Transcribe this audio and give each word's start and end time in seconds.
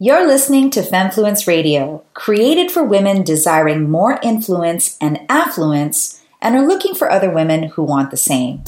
You're 0.00 0.28
listening 0.28 0.70
to 0.70 0.82
Femmefluence 0.82 1.48
Radio, 1.48 2.04
created 2.14 2.70
for 2.70 2.84
women 2.84 3.24
desiring 3.24 3.90
more 3.90 4.20
influence 4.22 4.96
and 5.00 5.18
affluence 5.28 6.22
and 6.40 6.54
are 6.54 6.64
looking 6.64 6.94
for 6.94 7.10
other 7.10 7.32
women 7.32 7.64
who 7.64 7.82
want 7.82 8.12
the 8.12 8.16
same. 8.16 8.62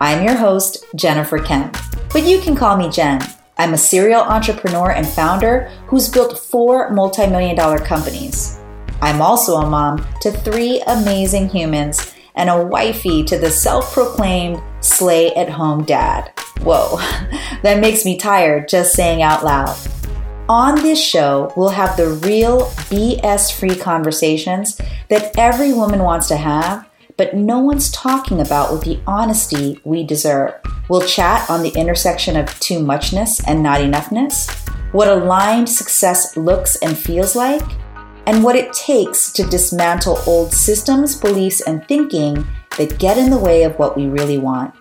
I'm 0.00 0.24
your 0.24 0.36
host, 0.36 0.86
Jennifer 0.94 1.40
Kem, 1.40 1.72
but 2.12 2.22
you 2.22 2.40
can 2.40 2.54
call 2.54 2.76
me 2.76 2.88
Jen. 2.88 3.20
I'm 3.58 3.74
a 3.74 3.78
serial 3.78 4.20
entrepreneur 4.20 4.92
and 4.92 5.08
founder 5.08 5.72
who's 5.88 6.08
built 6.08 6.38
four 6.38 6.90
multi 6.90 7.26
million 7.26 7.56
dollar 7.56 7.80
companies. 7.80 8.60
I'm 9.02 9.20
also 9.20 9.56
a 9.56 9.68
mom 9.68 10.06
to 10.20 10.30
three 10.30 10.82
amazing 10.86 11.48
humans 11.48 12.14
and 12.36 12.48
a 12.48 12.64
wifey 12.64 13.24
to 13.24 13.36
the 13.36 13.50
self 13.50 13.92
proclaimed 13.92 14.62
slay 14.78 15.34
at 15.34 15.50
home 15.50 15.84
dad. 15.84 16.30
Whoa, 16.60 16.98
that 17.62 17.80
makes 17.80 18.04
me 18.04 18.16
tired 18.16 18.68
just 18.68 18.94
saying 18.94 19.20
out 19.20 19.44
loud. 19.44 19.76
On 20.48 20.76
this 20.76 21.02
show, 21.02 21.52
we'll 21.56 21.70
have 21.70 21.96
the 21.96 22.08
real 22.08 22.66
BS 22.88 23.52
free 23.52 23.74
conversations 23.74 24.80
that 25.08 25.36
every 25.36 25.72
woman 25.72 26.04
wants 26.04 26.28
to 26.28 26.36
have, 26.36 26.88
but 27.16 27.34
no 27.34 27.58
one's 27.58 27.90
talking 27.90 28.40
about 28.40 28.72
with 28.72 28.84
the 28.84 29.00
honesty 29.08 29.80
we 29.82 30.04
deserve. 30.04 30.54
We'll 30.88 31.00
chat 31.00 31.50
on 31.50 31.64
the 31.64 31.70
intersection 31.70 32.36
of 32.36 32.60
too 32.60 32.78
muchness 32.78 33.42
and 33.44 33.60
not 33.60 33.80
enoughness, 33.80 34.48
what 34.92 35.08
aligned 35.08 35.68
success 35.68 36.36
looks 36.36 36.76
and 36.76 36.96
feels 36.96 37.34
like, 37.34 37.64
and 38.26 38.44
what 38.44 38.54
it 38.54 38.72
takes 38.72 39.32
to 39.32 39.42
dismantle 39.48 40.20
old 40.28 40.52
systems, 40.52 41.16
beliefs, 41.16 41.60
and 41.62 41.84
thinking 41.88 42.46
that 42.78 43.00
get 43.00 43.18
in 43.18 43.30
the 43.30 43.38
way 43.38 43.64
of 43.64 43.76
what 43.80 43.96
we 43.96 44.06
really 44.06 44.38
want. 44.38 44.72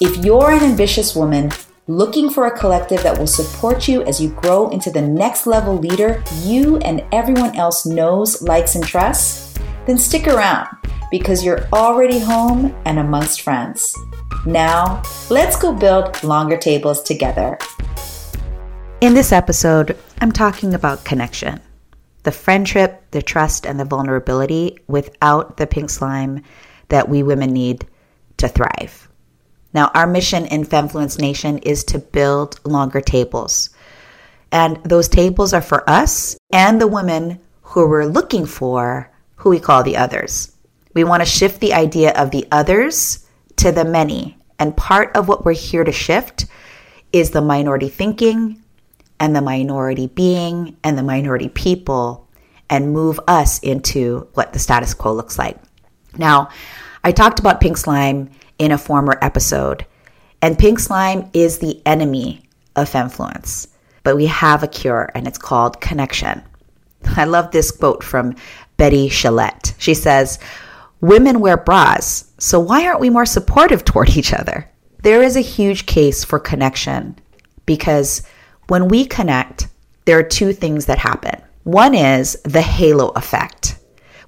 If 0.00 0.24
you're 0.24 0.52
an 0.52 0.62
ambitious 0.62 1.16
woman 1.16 1.50
looking 1.88 2.28
for 2.28 2.46
a 2.46 2.58
collective 2.58 3.00
that 3.04 3.16
will 3.16 3.28
support 3.28 3.86
you 3.86 4.02
as 4.02 4.20
you 4.20 4.28
grow 4.30 4.68
into 4.70 4.90
the 4.90 5.00
next 5.00 5.46
level 5.46 5.78
leader 5.78 6.20
you 6.42 6.78
and 6.78 7.04
everyone 7.12 7.54
else 7.54 7.86
knows, 7.86 8.42
likes, 8.42 8.74
and 8.74 8.84
trusts, 8.84 9.56
then 9.86 9.96
stick 9.96 10.26
around 10.26 10.66
because 11.12 11.44
you're 11.44 11.68
already 11.72 12.18
home 12.18 12.74
and 12.86 12.98
amongst 12.98 13.42
friends. 13.42 13.96
Now, 14.44 15.00
let's 15.30 15.56
go 15.56 15.72
build 15.72 16.22
longer 16.24 16.56
tables 16.56 17.04
together. 17.04 17.56
In 19.00 19.14
this 19.14 19.30
episode, 19.30 19.96
I'm 20.20 20.32
talking 20.32 20.74
about 20.74 21.04
connection 21.04 21.60
the 22.24 22.32
friendship, 22.32 23.04
the 23.12 23.22
trust, 23.22 23.64
and 23.64 23.78
the 23.78 23.84
vulnerability 23.84 24.76
without 24.88 25.58
the 25.58 25.66
pink 25.68 25.88
slime 25.88 26.42
that 26.88 27.08
we 27.08 27.22
women 27.22 27.52
need 27.52 27.86
to 28.38 28.48
thrive. 28.48 29.08
Now, 29.72 29.90
our 29.94 30.06
mission 30.06 30.46
in 30.46 30.64
Femmefluence 30.64 31.18
Nation 31.18 31.58
is 31.58 31.84
to 31.84 31.98
build 31.98 32.60
longer 32.64 33.00
tables. 33.00 33.70
And 34.52 34.82
those 34.84 35.08
tables 35.08 35.52
are 35.52 35.62
for 35.62 35.88
us 35.88 36.36
and 36.52 36.80
the 36.80 36.86
women 36.86 37.40
who 37.62 37.88
we're 37.88 38.06
looking 38.06 38.46
for, 38.46 39.10
who 39.36 39.50
we 39.50 39.60
call 39.60 39.82
the 39.82 39.96
others. 39.96 40.52
We 40.94 41.04
want 41.04 41.22
to 41.22 41.28
shift 41.28 41.60
the 41.60 41.74
idea 41.74 42.12
of 42.12 42.30
the 42.30 42.46
others 42.50 43.26
to 43.56 43.72
the 43.72 43.84
many. 43.84 44.38
And 44.58 44.76
part 44.76 45.14
of 45.16 45.28
what 45.28 45.44
we're 45.44 45.52
here 45.52 45.84
to 45.84 45.92
shift 45.92 46.46
is 47.12 47.30
the 47.30 47.42
minority 47.42 47.88
thinking 47.88 48.62
and 49.20 49.34
the 49.34 49.42
minority 49.42 50.06
being 50.06 50.76
and 50.82 50.96
the 50.96 51.02
minority 51.02 51.48
people 51.48 52.28
and 52.70 52.92
move 52.92 53.20
us 53.28 53.58
into 53.60 54.28
what 54.34 54.52
the 54.52 54.58
status 54.58 54.94
quo 54.94 55.12
looks 55.12 55.38
like. 55.38 55.58
Now, 56.16 56.48
I 57.04 57.12
talked 57.12 57.38
about 57.38 57.60
pink 57.60 57.76
slime 57.76 58.30
in 58.58 58.72
a 58.72 58.78
former 58.78 59.18
episode. 59.22 59.86
And 60.42 60.58
pink 60.58 60.78
slime 60.78 61.30
is 61.32 61.58
the 61.58 61.80
enemy 61.86 62.42
of 62.74 62.90
Femmefluence. 62.90 63.68
But 64.02 64.16
we 64.16 64.26
have 64.26 64.62
a 64.62 64.68
cure, 64.68 65.10
and 65.14 65.26
it's 65.26 65.38
called 65.38 65.80
connection. 65.80 66.42
I 67.16 67.24
love 67.24 67.50
this 67.50 67.70
quote 67.70 68.04
from 68.04 68.36
Betty 68.76 69.08
Shalette. 69.08 69.74
She 69.78 69.94
says, 69.94 70.38
Women 71.00 71.40
wear 71.40 71.56
bras, 71.56 72.30
so 72.38 72.58
why 72.58 72.86
aren't 72.86 73.00
we 73.00 73.10
more 73.10 73.26
supportive 73.26 73.84
toward 73.84 74.16
each 74.16 74.32
other? 74.32 74.68
There 75.02 75.22
is 75.22 75.36
a 75.36 75.40
huge 75.40 75.86
case 75.86 76.24
for 76.24 76.38
connection 76.38 77.18
because 77.66 78.22
when 78.68 78.88
we 78.88 79.04
connect, 79.04 79.68
there 80.04 80.18
are 80.18 80.22
two 80.22 80.52
things 80.52 80.86
that 80.86 80.98
happen. 80.98 81.40
One 81.64 81.94
is 81.94 82.40
the 82.44 82.62
halo 82.62 83.08
effect 83.10 83.78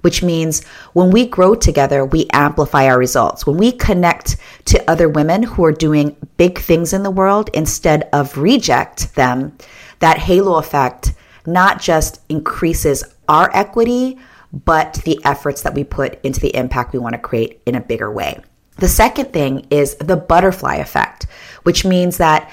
which 0.01 0.23
means 0.23 0.63
when 0.93 1.11
we 1.11 1.25
grow 1.27 1.55
together, 1.55 2.05
we 2.05 2.27
amplify 2.31 2.87
our 2.87 2.97
results. 2.97 3.45
When 3.45 3.57
we 3.57 3.71
connect 3.71 4.37
to 4.65 4.89
other 4.89 5.09
women 5.09 5.43
who 5.43 5.65
are 5.65 5.71
doing 5.71 6.15
big 6.37 6.59
things 6.59 6.93
in 6.93 7.03
the 7.03 7.11
world 7.11 7.49
instead 7.53 8.09
of 8.13 8.37
reject 8.37 9.15
them, 9.15 9.57
that 9.99 10.17
halo 10.17 10.57
effect 10.57 11.13
not 11.45 11.81
just 11.81 12.21
increases 12.29 13.03
our 13.27 13.49
equity, 13.55 14.17
but 14.51 14.95
the 15.05 15.19
efforts 15.25 15.61
that 15.61 15.75
we 15.75 15.83
put 15.83 16.23
into 16.23 16.39
the 16.39 16.55
impact 16.55 16.93
we 16.93 16.99
want 16.99 17.13
to 17.13 17.19
create 17.19 17.61
in 17.65 17.75
a 17.75 17.81
bigger 17.81 18.11
way. 18.11 18.39
The 18.77 18.87
second 18.87 19.33
thing 19.33 19.67
is 19.69 19.95
the 19.95 20.15
butterfly 20.15 20.75
effect, 20.75 21.27
which 21.63 21.85
means 21.85 22.17
that 22.17 22.49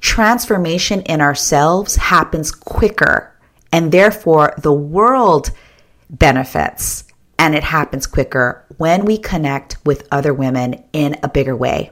transformation 0.00 1.00
in 1.02 1.20
ourselves 1.22 1.96
happens 1.96 2.50
quicker 2.50 3.34
and 3.72 3.90
therefore 3.90 4.54
the 4.58 4.72
world 4.72 5.50
benefits 6.18 7.04
and 7.38 7.54
it 7.54 7.64
happens 7.64 8.06
quicker 8.06 8.64
when 8.76 9.04
we 9.04 9.18
connect 9.18 9.76
with 9.84 10.08
other 10.10 10.32
women 10.32 10.82
in 10.92 11.16
a 11.22 11.28
bigger 11.28 11.56
way. 11.56 11.90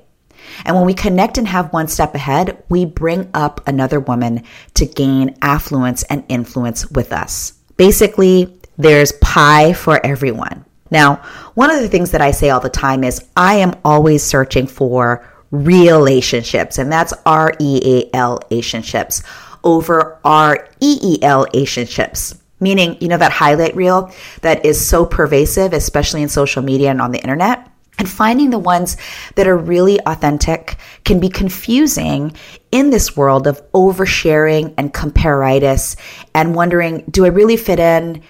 And 0.65 0.77
when 0.77 0.87
we 0.87 0.95
connect 0.95 1.39
and 1.39 1.47
have 1.49 1.73
one 1.73 1.89
step 1.89 2.15
ahead, 2.15 2.63
we 2.69 2.85
bring 2.85 3.31
up 3.35 3.67
another 3.67 4.01
woman 4.01 4.45
to 4.75 4.87
gain 4.87 5.37
affluence 5.43 6.03
and 6.05 6.25
influence 6.29 6.91
with 6.91 7.13
us. 7.13 7.53
Basically, 7.77 8.61
there's 8.77 9.13
pie 9.13 9.73
for 9.73 10.05
everyone. 10.05 10.65
Now, 10.91 11.17
one 11.55 11.71
of 11.71 11.81
the 11.81 11.89
things 11.89 12.11
that 12.11 12.21
I 12.21 12.33
say 12.33 12.51
all 12.51 12.61
the 12.61 12.69
time 12.69 13.05
is 13.05 13.25
I 13.37 13.55
am 13.57 13.75
always 13.85 14.23
searching 14.23 14.67
for 14.67 15.27
relationships, 15.51 16.79
and 16.79 16.93
that's 16.93 17.15
R 17.25 17.55
E 17.59 17.81
A 17.85 18.17
L 18.17 18.41
relationships 18.51 19.23
over 19.65 20.19
R 20.25 20.69
E 20.81 20.99
E 21.03 21.23
L 21.23 21.47
relationships 21.53 22.42
meaning, 22.63 22.97
you 23.01 23.09
know, 23.09 23.19
that 23.19 23.33
highlight 23.33 23.77
reel 23.77 24.13
that 24.41 24.65
is 24.65 24.85
so 24.85 25.05
pervasive, 25.05 25.73
especially 25.73 26.23
in 26.23 26.29
social 26.29 26.63
media 26.63 26.91
and 26.91 27.01
on 27.01 27.11
the 27.11 27.21
internet. 27.21 27.69
And 27.99 28.09
finding 28.09 28.51
the 28.51 28.59
ones 28.59 28.97
that 29.35 29.47
are 29.47 29.57
really 29.57 30.01
authentic 30.01 30.77
can 31.05 31.21
be 31.21 31.29
confusing 31.29 32.35
in 32.71 32.91
this 32.91 33.17
world 33.17 33.47
of 33.47 33.61
oversharing 33.73 34.73
and 34.79 34.95
compareritis 34.95 35.97
and 36.35 36.55
wondering, 36.55 37.05
do 37.11 37.25
I 37.25 37.29
really 37.29 37.59
fit 37.59 37.79
in? 37.79 38.23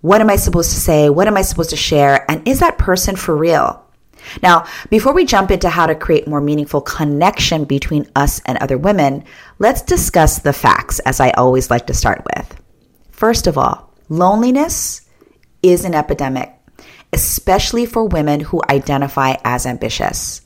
What 0.00 0.20
am 0.20 0.28
I 0.28 0.36
supposed 0.36 0.72
to 0.72 0.80
say? 0.80 1.08
What 1.10 1.28
am 1.28 1.36
I 1.36 1.42
supposed 1.42 1.70
to 1.70 1.76
share? 1.76 2.28
And 2.30 2.46
is 2.46 2.60
that 2.60 2.76
person 2.76 3.14
for 3.14 3.36
real? 3.36 3.82
Now, 4.42 4.66
before 4.90 5.12
we 5.12 5.24
jump 5.24 5.50
into 5.50 5.68
how 5.68 5.86
to 5.86 5.94
create 5.94 6.26
more 6.26 6.40
meaningful 6.40 6.80
connection 6.80 7.64
between 7.64 8.08
us 8.16 8.40
and 8.46 8.58
other 8.58 8.78
women, 8.78 9.24
let's 9.58 9.82
discuss 9.82 10.40
the 10.40 10.52
facts 10.52 10.98
as 11.00 11.20
I 11.20 11.30
always 11.30 11.70
like 11.70 11.86
to 11.86 11.94
start 11.94 12.26
with. 12.34 12.63
First 13.14 13.46
of 13.46 13.56
all, 13.56 13.92
loneliness 14.08 15.02
is 15.62 15.84
an 15.84 15.94
epidemic, 15.94 16.52
especially 17.12 17.86
for 17.86 18.04
women 18.08 18.40
who 18.40 18.60
identify 18.68 19.36
as 19.44 19.66
ambitious. 19.66 20.40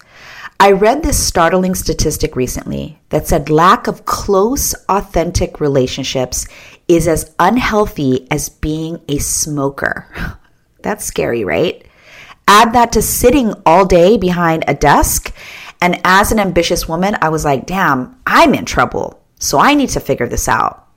I 0.61 0.73
read 0.73 1.03
this 1.03 1.19
startling 1.19 1.75
statistic 1.75 2.37
recently 2.37 3.01
that 3.09 3.27
said 3.27 3.49
lack 3.49 3.87
of 3.87 4.05
close, 4.05 4.75
authentic 4.87 5.61
relationships 5.61 6.47
is 6.89 7.09
as 7.09 7.35
unhealthy 7.39 8.31
as 8.31 8.51
being 8.51 9.01
a 9.09 9.17
smoker. 9.17 10.39
That's 10.83 11.07
scary, 11.07 11.45
right? 11.45 11.87
Add 12.47 12.75
that 12.75 12.93
to 12.93 13.03
sitting 13.03 13.55
all 13.65 13.87
day 13.87 14.19
behind 14.19 14.65
a 14.69 14.75
desk. 14.75 15.35
And 15.81 16.01
as 16.05 16.33
an 16.33 16.39
ambitious 16.39 16.87
woman, 16.87 17.17
I 17.23 17.31
was 17.31 17.47
like, 17.47 17.65
damn, 17.65 18.21
I'm 18.27 18.53
in 18.53 18.67
trouble. 18.67 19.25
So 19.39 19.59
I 19.59 19.73
need 19.73 19.89
to 19.91 20.01
figure 20.01 20.29
this 20.29 20.49
out. 20.49 20.88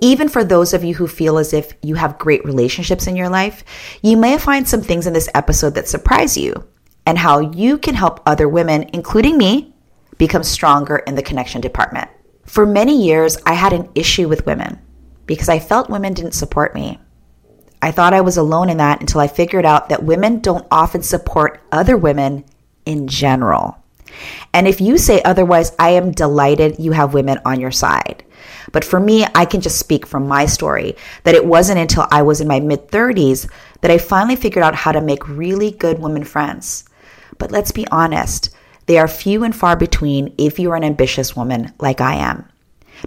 Even 0.00 0.28
for 0.28 0.44
those 0.44 0.72
of 0.74 0.84
you 0.84 0.94
who 0.94 1.06
feel 1.06 1.38
as 1.38 1.52
if 1.52 1.74
you 1.82 1.94
have 1.96 2.18
great 2.18 2.44
relationships 2.44 3.06
in 3.06 3.16
your 3.16 3.28
life, 3.28 3.64
you 4.02 4.16
may 4.16 4.38
find 4.38 4.68
some 4.68 4.82
things 4.82 5.06
in 5.06 5.12
this 5.12 5.28
episode 5.34 5.74
that 5.74 5.88
surprise 5.88 6.36
you 6.36 6.66
and 7.06 7.18
how 7.18 7.40
you 7.40 7.78
can 7.78 7.94
help 7.94 8.20
other 8.26 8.48
women, 8.48 8.88
including 8.92 9.38
me, 9.38 9.74
become 10.18 10.42
stronger 10.42 10.96
in 10.96 11.14
the 11.14 11.22
connection 11.22 11.60
department. 11.60 12.08
For 12.44 12.66
many 12.66 13.02
years, 13.04 13.36
I 13.46 13.54
had 13.54 13.72
an 13.72 13.90
issue 13.94 14.28
with 14.28 14.46
women 14.46 14.78
because 15.26 15.48
I 15.48 15.58
felt 15.58 15.90
women 15.90 16.14
didn't 16.14 16.32
support 16.32 16.74
me. 16.74 16.98
I 17.80 17.92
thought 17.92 18.14
I 18.14 18.22
was 18.22 18.36
alone 18.36 18.70
in 18.70 18.78
that 18.78 19.00
until 19.00 19.20
I 19.20 19.28
figured 19.28 19.64
out 19.64 19.88
that 19.88 20.02
women 20.02 20.40
don't 20.40 20.66
often 20.70 21.02
support 21.02 21.62
other 21.70 21.96
women 21.96 22.44
in 22.84 23.06
general. 23.06 23.82
And 24.52 24.66
if 24.66 24.80
you 24.80 24.98
say 24.98 25.22
otherwise, 25.22 25.72
I 25.78 25.90
am 25.90 26.12
delighted 26.12 26.78
you 26.78 26.92
have 26.92 27.14
women 27.14 27.38
on 27.44 27.60
your 27.60 27.70
side. 27.70 28.24
But 28.72 28.84
for 28.84 29.00
me, 29.00 29.26
I 29.34 29.44
can 29.44 29.60
just 29.60 29.78
speak 29.78 30.06
from 30.06 30.28
my 30.28 30.46
story 30.46 30.96
that 31.24 31.34
it 31.34 31.44
wasn't 31.44 31.80
until 31.80 32.06
I 32.10 32.22
was 32.22 32.40
in 32.40 32.48
my 32.48 32.60
mid 32.60 32.88
30s 32.88 33.50
that 33.80 33.90
I 33.90 33.98
finally 33.98 34.36
figured 34.36 34.64
out 34.64 34.74
how 34.74 34.92
to 34.92 35.00
make 35.00 35.28
really 35.28 35.70
good 35.70 35.98
women 35.98 36.24
friends. 36.24 36.84
But 37.38 37.50
let's 37.50 37.72
be 37.72 37.86
honest, 37.88 38.50
they 38.86 38.98
are 38.98 39.08
few 39.08 39.44
and 39.44 39.54
far 39.54 39.76
between 39.76 40.34
if 40.38 40.58
you're 40.58 40.76
an 40.76 40.84
ambitious 40.84 41.36
woman 41.36 41.72
like 41.78 42.00
I 42.00 42.16
am. 42.16 42.48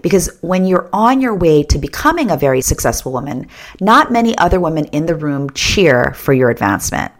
Because 0.02 0.38
when 0.42 0.66
you're 0.66 0.90
on 0.94 1.20
your 1.20 1.36
way 1.36 1.64
to 1.64 1.78
becoming 1.78 2.32
a 2.32 2.38
very 2.38 2.62
successful 2.62 3.12
woman, 3.12 3.48
not 3.82 4.12
many 4.12 4.38
other 4.38 4.60
women 4.60 4.86
in 4.86 5.06
the 5.06 5.16
room 5.16 5.50
cheer 5.50 6.14
for 6.14 6.34
your 6.34 6.50
advancement. 6.50 7.12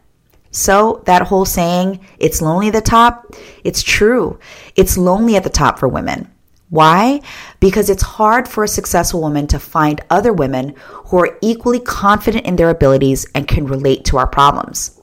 So, 0.52 1.02
that 1.06 1.24
whole 1.24 1.46
saying, 1.46 2.02
it's 2.20 2.42
lonely 2.42 2.68
at 2.68 2.74
the 2.74 2.82
top, 2.82 3.36
it's 3.64 3.82
true. 3.82 4.38
It's 4.76 4.98
lonely 4.98 5.38
at 5.38 5.44
the 5.44 5.50
top 5.50 5.80
for 5.80 5.88
women. 5.88 6.31
Why? 6.72 7.20
Because 7.60 7.90
it's 7.90 8.02
hard 8.02 8.48
for 8.48 8.64
a 8.64 8.68
successful 8.68 9.20
woman 9.20 9.46
to 9.48 9.60
find 9.60 10.00
other 10.10 10.32
women 10.32 10.74
who 10.88 11.18
are 11.20 11.38
equally 11.42 11.82
confident 11.82 12.46
in 12.46 12.56
their 12.56 12.70
abilities 12.70 13.28
and 13.36 13.46
can 13.46 13.68
relate 13.68 14.06
to 14.06 14.18
our 14.18 14.26
problems. 14.26 14.98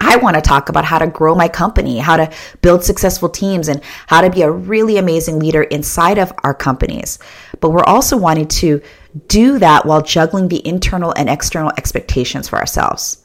I 0.00 0.16
want 0.16 0.34
to 0.34 0.42
talk 0.42 0.68
about 0.68 0.84
how 0.84 0.98
to 0.98 1.06
grow 1.06 1.36
my 1.36 1.46
company, 1.46 1.98
how 1.98 2.16
to 2.16 2.32
build 2.62 2.82
successful 2.82 3.28
teams, 3.28 3.68
and 3.68 3.80
how 4.08 4.22
to 4.22 4.28
be 4.30 4.42
a 4.42 4.50
really 4.50 4.96
amazing 4.96 5.38
leader 5.38 5.62
inside 5.62 6.18
of 6.18 6.32
our 6.42 6.52
companies. 6.52 7.20
But 7.60 7.70
we're 7.70 7.84
also 7.84 8.16
wanting 8.16 8.48
to 8.48 8.82
do 9.28 9.60
that 9.60 9.86
while 9.86 10.02
juggling 10.02 10.48
the 10.48 10.66
internal 10.66 11.14
and 11.16 11.30
external 11.30 11.70
expectations 11.78 12.48
for 12.48 12.58
ourselves. 12.58 13.23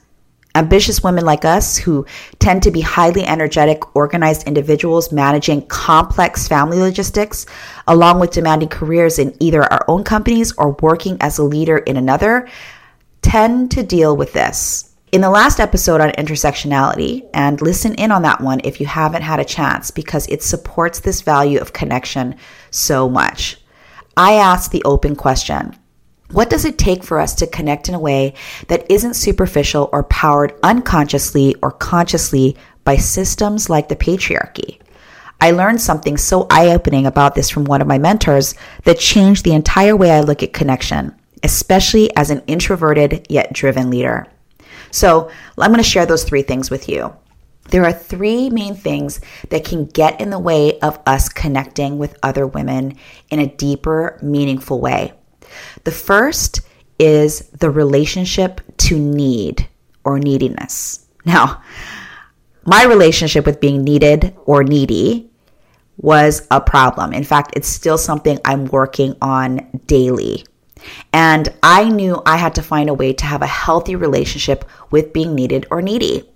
Ambitious 0.59 1.01
women 1.01 1.23
like 1.23 1.45
us 1.45 1.77
who 1.77 2.05
tend 2.39 2.63
to 2.63 2.69
be 2.69 2.81
highly 2.81 3.23
energetic, 3.23 3.95
organized 3.95 4.45
individuals 4.45 5.09
managing 5.09 5.65
complex 5.67 6.49
family 6.49 6.77
logistics, 6.77 7.45
along 7.87 8.19
with 8.19 8.31
demanding 8.31 8.67
careers 8.67 9.19
in 9.19 9.33
either 9.39 9.63
our 9.63 9.85
own 9.87 10.03
companies 10.03 10.51
or 10.57 10.75
working 10.81 11.15
as 11.21 11.37
a 11.37 11.43
leader 11.43 11.77
in 11.77 11.95
another, 11.95 12.49
tend 13.21 13.71
to 13.71 13.83
deal 13.83 14.17
with 14.17 14.33
this. 14.33 14.93
In 15.13 15.21
the 15.21 15.29
last 15.29 15.61
episode 15.61 16.01
on 16.01 16.09
intersectionality, 16.11 17.29
and 17.33 17.61
listen 17.61 17.95
in 17.95 18.11
on 18.11 18.23
that 18.23 18.41
one 18.41 18.59
if 18.65 18.81
you 18.81 18.85
haven't 18.85 19.21
had 19.21 19.39
a 19.39 19.45
chance 19.45 19.91
because 19.91 20.27
it 20.27 20.43
supports 20.43 20.99
this 20.99 21.21
value 21.21 21.61
of 21.61 21.71
connection 21.71 22.35
so 22.69 23.07
much. 23.07 23.61
I 24.17 24.33
asked 24.33 24.73
the 24.73 24.83
open 24.83 25.15
question 25.15 25.77
What 26.31 26.51
does 26.51 26.63
it 26.63 26.77
take 26.77 27.03
for 27.03 27.19
us 27.19 27.33
to 27.35 27.47
connect 27.47 27.89
in 27.89 27.95
a 27.95 27.99
way 27.99 28.35
that 28.67 28.89
isn't 28.89 29.15
superficial 29.15 29.89
or 29.91 30.03
powered 30.03 30.53
unconsciously 30.61 31.55
or 31.63 31.71
consciously 31.71 32.55
by 32.83 32.97
systems 32.97 33.67
like 33.67 33.89
the 33.89 33.95
patriarchy? 33.95 34.79
I 35.41 35.51
learned 35.51 35.81
something 35.81 36.17
so 36.17 36.45
eye 36.51 36.67
opening 36.67 37.07
about 37.07 37.33
this 37.33 37.49
from 37.49 37.63
one 37.63 37.81
of 37.81 37.87
my 37.87 37.97
mentors 37.97 38.53
that 38.83 38.99
changed 38.99 39.43
the 39.43 39.55
entire 39.55 39.95
way 39.95 40.11
I 40.11 40.19
look 40.19 40.43
at 40.43 40.53
connection, 40.53 41.15
especially 41.41 42.15
as 42.15 42.29
an 42.29 42.43
introverted 42.45 43.25
yet 43.27 43.51
driven 43.51 43.89
leader. 43.89 44.27
So 44.91 45.31
I'm 45.57 45.71
going 45.71 45.77
to 45.77 45.89
share 45.89 46.05
those 46.05 46.25
three 46.25 46.43
things 46.43 46.69
with 46.69 46.87
you. 46.87 47.15
There 47.71 47.85
are 47.85 47.93
three 47.93 48.51
main 48.51 48.75
things 48.75 49.19
that 49.49 49.65
can 49.65 49.85
get 49.85 50.21
in 50.21 50.29
the 50.29 50.39
way 50.39 50.79
of 50.79 50.99
us 51.07 51.29
connecting 51.29 51.97
with 51.97 52.19
other 52.21 52.45
women 52.45 52.97
in 53.31 53.39
a 53.39 53.47
deeper, 53.47 54.19
meaningful 54.21 54.79
way. 54.79 55.13
The 55.83 55.91
first 55.91 56.61
is 56.97 57.49
the 57.49 57.69
relationship 57.69 58.61
to 58.77 58.99
need 58.99 59.67
or 60.03 60.19
neediness. 60.19 61.07
Now, 61.25 61.63
my 62.65 62.85
relationship 62.85 63.45
with 63.45 63.59
being 63.59 63.83
needed 63.83 64.35
or 64.45 64.63
needy 64.63 65.29
was 65.97 66.47
a 66.51 66.61
problem. 66.61 67.13
In 67.13 67.23
fact, 67.23 67.53
it's 67.55 67.67
still 67.67 67.97
something 67.97 68.39
I'm 68.45 68.65
working 68.65 69.15
on 69.21 69.67
daily. 69.85 70.45
And 71.11 71.49
I 71.61 71.89
knew 71.89 72.21
I 72.25 72.37
had 72.37 72.55
to 72.55 72.61
find 72.61 72.89
a 72.89 72.93
way 72.93 73.13
to 73.13 73.25
have 73.25 73.41
a 73.41 73.47
healthy 73.47 73.95
relationship 73.95 74.65
with 74.91 75.13
being 75.13 75.35
needed 75.35 75.65
or 75.69 75.81
needy. 75.81 76.29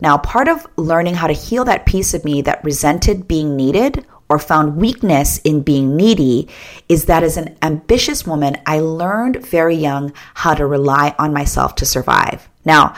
Now, 0.00 0.18
part 0.18 0.48
of 0.48 0.66
learning 0.76 1.14
how 1.14 1.26
to 1.26 1.32
heal 1.32 1.64
that 1.64 1.86
piece 1.86 2.14
of 2.14 2.24
me 2.24 2.42
that 2.42 2.64
resented 2.64 3.28
being 3.28 3.56
needed 3.56 4.04
or 4.32 4.38
found 4.38 4.76
weakness 4.76 5.36
in 5.44 5.60
being 5.60 5.94
needy 5.94 6.48
is 6.88 7.04
that 7.04 7.22
as 7.22 7.36
an 7.36 7.54
ambitious 7.60 8.26
woman, 8.26 8.56
I 8.64 8.80
learned 8.80 9.44
very 9.44 9.74
young 9.76 10.14
how 10.32 10.54
to 10.54 10.64
rely 10.64 11.14
on 11.18 11.34
myself 11.34 11.74
to 11.76 11.84
survive. 11.84 12.48
Now, 12.64 12.94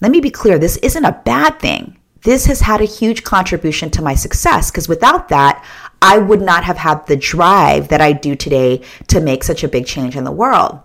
let 0.00 0.10
me 0.10 0.20
be 0.20 0.30
clear 0.30 0.58
this 0.58 0.76
isn't 0.78 1.04
a 1.04 1.20
bad 1.24 1.60
thing. 1.60 1.96
This 2.22 2.46
has 2.46 2.60
had 2.60 2.80
a 2.80 2.86
huge 2.86 3.22
contribution 3.22 3.88
to 3.90 4.02
my 4.02 4.16
success 4.16 4.72
because 4.72 4.88
without 4.88 5.28
that, 5.28 5.64
I 6.02 6.18
would 6.18 6.42
not 6.42 6.64
have 6.64 6.78
had 6.78 7.06
the 7.06 7.16
drive 7.16 7.86
that 7.88 8.00
I 8.00 8.12
do 8.12 8.34
today 8.34 8.82
to 9.06 9.20
make 9.20 9.44
such 9.44 9.62
a 9.62 9.68
big 9.68 9.86
change 9.86 10.16
in 10.16 10.24
the 10.24 10.32
world. 10.32 10.80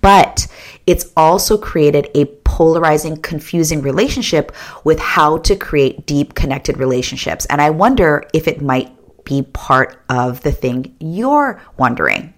But 0.00 0.46
it's 0.86 1.10
also 1.16 1.58
created 1.58 2.08
a 2.14 2.26
polarizing, 2.52 3.16
confusing 3.16 3.80
relationship 3.80 4.52
with 4.84 4.98
how 4.98 5.38
to 5.38 5.56
create 5.56 6.04
deep 6.04 6.34
connected 6.34 6.76
relationships. 6.76 7.46
And 7.46 7.62
I 7.62 7.70
wonder 7.70 8.28
if 8.34 8.46
it 8.46 8.60
might 8.60 8.94
be 9.24 9.40
part 9.54 9.98
of 10.10 10.42
the 10.42 10.52
thing 10.52 10.94
you're 11.00 11.62
wondering. 11.78 12.34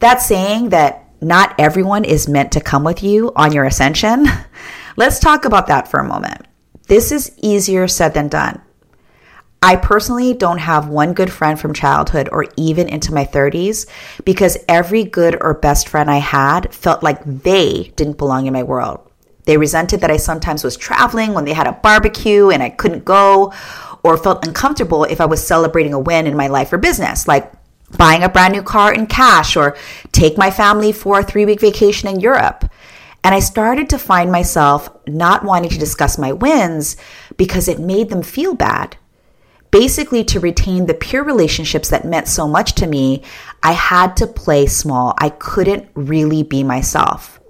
That 0.00 0.20
saying 0.20 0.70
that 0.70 1.08
not 1.20 1.54
everyone 1.56 2.04
is 2.04 2.28
meant 2.28 2.50
to 2.52 2.60
come 2.60 2.82
with 2.82 3.04
you 3.04 3.32
on 3.36 3.52
your 3.52 3.64
ascension, 3.64 4.26
let's 4.96 5.20
talk 5.20 5.44
about 5.44 5.68
that 5.68 5.86
for 5.86 6.00
a 6.00 6.04
moment. 6.04 6.44
This 6.88 7.12
is 7.12 7.30
easier 7.40 7.86
said 7.86 8.12
than 8.12 8.26
done. 8.26 8.60
I 9.66 9.74
personally 9.74 10.32
don't 10.32 10.58
have 10.58 10.86
one 10.86 11.12
good 11.12 11.32
friend 11.32 11.58
from 11.58 11.74
childhood 11.74 12.28
or 12.30 12.46
even 12.56 12.88
into 12.88 13.12
my 13.12 13.24
30s 13.24 13.88
because 14.24 14.56
every 14.68 15.02
good 15.02 15.36
or 15.40 15.54
best 15.54 15.88
friend 15.88 16.08
I 16.08 16.18
had 16.18 16.72
felt 16.72 17.02
like 17.02 17.20
they 17.24 17.92
didn't 17.96 18.16
belong 18.16 18.46
in 18.46 18.52
my 18.52 18.62
world. 18.62 19.10
They 19.44 19.56
resented 19.56 20.02
that 20.02 20.10
I 20.12 20.18
sometimes 20.18 20.62
was 20.62 20.76
traveling 20.76 21.34
when 21.34 21.46
they 21.46 21.52
had 21.52 21.66
a 21.66 21.72
barbecue 21.72 22.50
and 22.50 22.62
I 22.62 22.70
couldn't 22.70 23.04
go, 23.04 23.52
or 24.04 24.16
felt 24.16 24.46
uncomfortable 24.46 25.02
if 25.02 25.20
I 25.20 25.26
was 25.26 25.44
celebrating 25.44 25.94
a 25.94 25.98
win 25.98 26.28
in 26.28 26.36
my 26.36 26.46
life 26.46 26.72
or 26.72 26.78
business, 26.78 27.26
like 27.26 27.52
buying 27.98 28.22
a 28.22 28.28
brand 28.28 28.52
new 28.52 28.62
car 28.62 28.94
in 28.94 29.08
cash 29.08 29.56
or 29.56 29.76
take 30.12 30.38
my 30.38 30.52
family 30.52 30.92
for 30.92 31.18
a 31.18 31.24
three 31.24 31.44
week 31.44 31.60
vacation 31.60 32.08
in 32.08 32.20
Europe. 32.20 32.70
And 33.24 33.34
I 33.34 33.40
started 33.40 33.90
to 33.90 33.98
find 33.98 34.30
myself 34.30 34.88
not 35.08 35.44
wanting 35.44 35.70
to 35.70 35.78
discuss 35.78 36.18
my 36.18 36.30
wins 36.30 36.96
because 37.36 37.66
it 37.66 37.80
made 37.80 38.10
them 38.10 38.22
feel 38.22 38.54
bad. 38.54 38.96
Basically, 39.70 40.24
to 40.24 40.40
retain 40.40 40.86
the 40.86 40.94
peer 40.94 41.22
relationships 41.22 41.88
that 41.90 42.04
meant 42.04 42.28
so 42.28 42.46
much 42.46 42.74
to 42.74 42.86
me, 42.86 43.22
I 43.62 43.72
had 43.72 44.16
to 44.18 44.26
play 44.26 44.66
small. 44.66 45.14
I 45.18 45.30
couldn't 45.30 45.88
really 45.94 46.42
be 46.42 46.62
myself. 46.62 47.40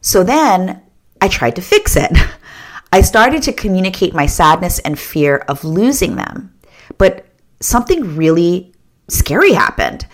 So 0.00 0.24
then 0.24 0.82
I 1.20 1.28
tried 1.28 1.56
to 1.56 1.62
fix 1.62 1.96
it. 1.96 2.10
I 2.92 3.00
started 3.00 3.42
to 3.44 3.52
communicate 3.52 4.14
my 4.14 4.26
sadness 4.26 4.78
and 4.80 4.98
fear 4.98 5.38
of 5.48 5.64
losing 5.64 6.16
them. 6.16 6.54
But 6.98 7.26
something 7.60 8.16
really 8.16 8.74
scary 9.08 9.52
happened. 9.52 10.06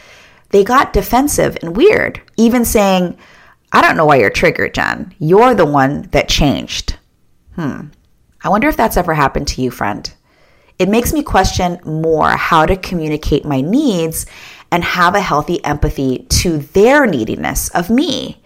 They 0.50 0.64
got 0.64 0.92
defensive 0.92 1.58
and 1.60 1.76
weird, 1.76 2.20
even 2.36 2.64
saying, 2.64 3.18
I 3.72 3.82
don't 3.82 3.96
know 3.96 4.06
why 4.06 4.16
you're 4.16 4.30
triggered, 4.30 4.74
Jen. 4.74 5.14
You're 5.18 5.54
the 5.54 5.66
one 5.66 6.02
that 6.12 6.28
changed. 6.28 6.96
Hmm. 7.54 7.88
I 8.42 8.48
wonder 8.48 8.68
if 8.68 8.76
that's 8.76 8.96
ever 8.96 9.14
happened 9.14 9.48
to 9.48 9.62
you, 9.62 9.70
friend. 9.70 10.10
It 10.78 10.88
makes 10.88 11.12
me 11.12 11.22
question 11.22 11.80
more 11.84 12.30
how 12.30 12.64
to 12.64 12.76
communicate 12.76 13.44
my 13.44 13.60
needs 13.60 14.26
and 14.70 14.84
have 14.84 15.14
a 15.14 15.20
healthy 15.20 15.64
empathy 15.64 16.26
to 16.28 16.58
their 16.58 17.06
neediness 17.06 17.68
of 17.70 17.90
me. 17.90 18.40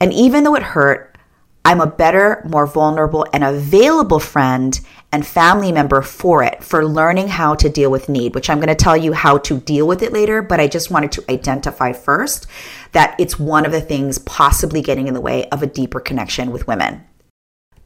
And 0.00 0.12
even 0.12 0.44
though 0.44 0.54
it 0.54 0.62
hurt, 0.62 1.18
I'm 1.66 1.80
a 1.80 1.86
better, 1.86 2.42
more 2.48 2.66
vulnerable, 2.66 3.26
and 3.32 3.42
available 3.42 4.18
friend 4.18 4.78
and 5.12 5.26
family 5.26 5.72
member 5.72 6.02
for 6.02 6.42
it, 6.42 6.62
for 6.62 6.84
learning 6.84 7.28
how 7.28 7.54
to 7.54 7.70
deal 7.70 7.90
with 7.90 8.08
need, 8.08 8.34
which 8.34 8.50
I'm 8.50 8.58
going 8.58 8.68
to 8.68 8.74
tell 8.74 8.96
you 8.96 9.12
how 9.12 9.38
to 9.38 9.60
deal 9.60 9.86
with 9.86 10.02
it 10.02 10.12
later. 10.12 10.42
But 10.42 10.60
I 10.60 10.66
just 10.66 10.90
wanted 10.90 11.12
to 11.12 11.24
identify 11.30 11.92
first 11.92 12.46
that 12.92 13.14
it's 13.18 13.38
one 13.38 13.64
of 13.64 13.72
the 13.72 13.80
things 13.80 14.18
possibly 14.18 14.82
getting 14.82 15.06
in 15.06 15.14
the 15.14 15.20
way 15.20 15.48
of 15.50 15.62
a 15.62 15.66
deeper 15.66 16.00
connection 16.00 16.50
with 16.50 16.66
women. 16.66 17.04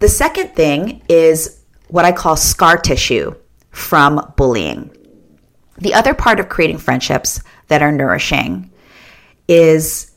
The 0.01 0.09
second 0.09 0.55
thing 0.55 1.03
is 1.09 1.63
what 1.89 2.05
I 2.05 2.13
call 2.13 2.37
scar 2.37 2.79
tissue 2.79 3.35
from 3.79 4.33
bullying. 4.37 4.91
The 5.79 5.95
other 5.95 6.15
part 6.15 6.41
of 6.41 6.49
creating 6.49 6.79
friendships 6.79 7.41
that 7.69 7.83
are 7.83 7.93
nourishing 7.93 8.71
is 9.47 10.11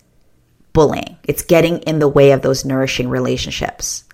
bullying. 0.74 1.18
It's 1.24 1.44
getting 1.44 1.80
in 1.80 2.00
the 2.00 2.08
way 2.08 2.32
of 2.32 2.42
those 2.42 2.66
nourishing 2.66 3.10
relationships. 3.10 4.06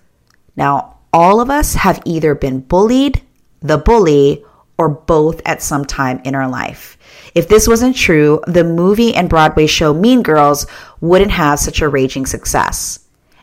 Now, 0.56 0.98
all 1.12 1.40
of 1.40 1.50
us 1.50 1.74
have 1.74 2.02
either 2.04 2.34
been 2.34 2.60
bullied, 2.60 3.22
the 3.60 3.78
bully, 3.78 4.44
or 4.76 4.88
both 4.88 5.40
at 5.44 5.62
some 5.62 5.84
time 5.84 6.20
in 6.24 6.34
our 6.34 6.48
life. 6.48 6.98
If 7.34 7.48
this 7.48 7.66
wasn't 7.66 7.96
true, 7.96 8.40
the 8.46 8.64
movie 8.64 9.14
and 9.14 9.28
Broadway 9.28 9.66
show 9.66 9.94
Mean 9.94 10.22
Girls 10.22 10.66
wouldn't 11.00 11.30
have 11.30 11.58
such 11.58 11.80
a 11.80 11.88
raging 11.88 12.26
success. 12.26 13.00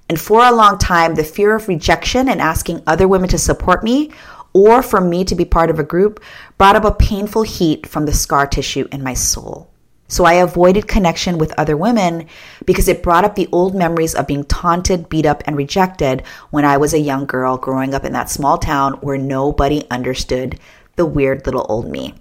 And 0.08 0.20
for 0.20 0.44
a 0.44 0.52
long 0.52 0.78
time, 0.78 1.16
the 1.16 1.24
fear 1.24 1.56
of 1.56 1.68
rejection 1.68 2.30
and 2.30 2.40
asking 2.40 2.84
other 2.86 3.08
women 3.08 3.30
to 3.30 3.38
support 3.38 3.84
me 3.84 4.12
or 4.56 4.82
for 4.82 5.02
me 5.02 5.26
to 5.26 5.36
be 5.36 5.44
part 5.44 5.70
of 5.70 5.78
a 5.78 5.84
group 5.84 6.24
brought 6.58 6.78
up 6.78 6.86
a 6.86 6.92
painful 6.94 7.44
heat 7.44 7.86
from 7.86 8.06
the 8.06 8.14
scar 8.14 8.48
tissue 8.48 8.88
in 8.90 9.04
my 9.04 9.14
soul. 9.14 9.70
So 10.08 10.24
I 10.24 10.36
avoided 10.36 10.88
connection 10.88 11.38
with 11.38 11.52
other 11.60 11.76
women 11.76 12.28
because 12.66 12.88
it 12.88 13.04
brought 13.04 13.26
up 13.26 13.36
the 13.36 13.50
old 13.52 13.76
memories 13.76 14.16
of 14.16 14.28
being 14.28 14.46
taunted, 14.46 15.10
beat 15.10 15.26
up, 15.26 15.44
and 15.46 15.58
rejected 15.58 16.24
when 16.52 16.64
I 16.64 16.78
was 16.78 16.94
a 16.94 17.00
young 17.00 17.26
girl 17.26 17.58
growing 17.58 17.94
up 17.94 18.06
in 18.06 18.14
that 18.14 18.30
small 18.30 18.58
town 18.58 18.94
where 19.02 19.18
nobody 19.18 19.84
understood 19.92 20.58
the 20.96 21.06
weird 21.06 21.46
little 21.46 21.66
old 21.68 21.90
me. 21.90 22.14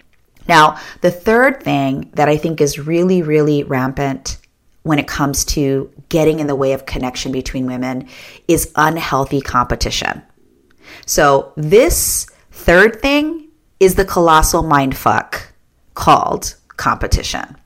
Now, 0.49 0.81
the 1.03 1.13
third 1.13 1.63
thing 1.63 2.11
that 2.15 2.29
I 2.29 2.37
think 2.37 2.61
is 2.61 2.81
really, 2.81 3.23
really 3.23 3.63
rampant 3.63 4.39
when 4.83 4.99
it 4.99 5.07
comes 5.07 5.45
to 5.45 5.89
getting 6.09 6.41
in 6.41 6.49
the 6.49 6.57
way 6.57 6.73
of 6.73 6.85
connection 6.85 7.31
between 7.31 7.67
women 7.67 8.09
is 8.49 8.73
unhealthy 8.75 9.41
competition. 9.41 10.23
So, 11.07 11.53
this 11.57 12.27
third 12.51 13.01
thing 13.01 13.49
is 13.81 13.95
the 13.95 14.05
colossal 14.05 14.63
mindfuck 14.63 15.43
called 15.95 16.57
competition. 16.77 17.57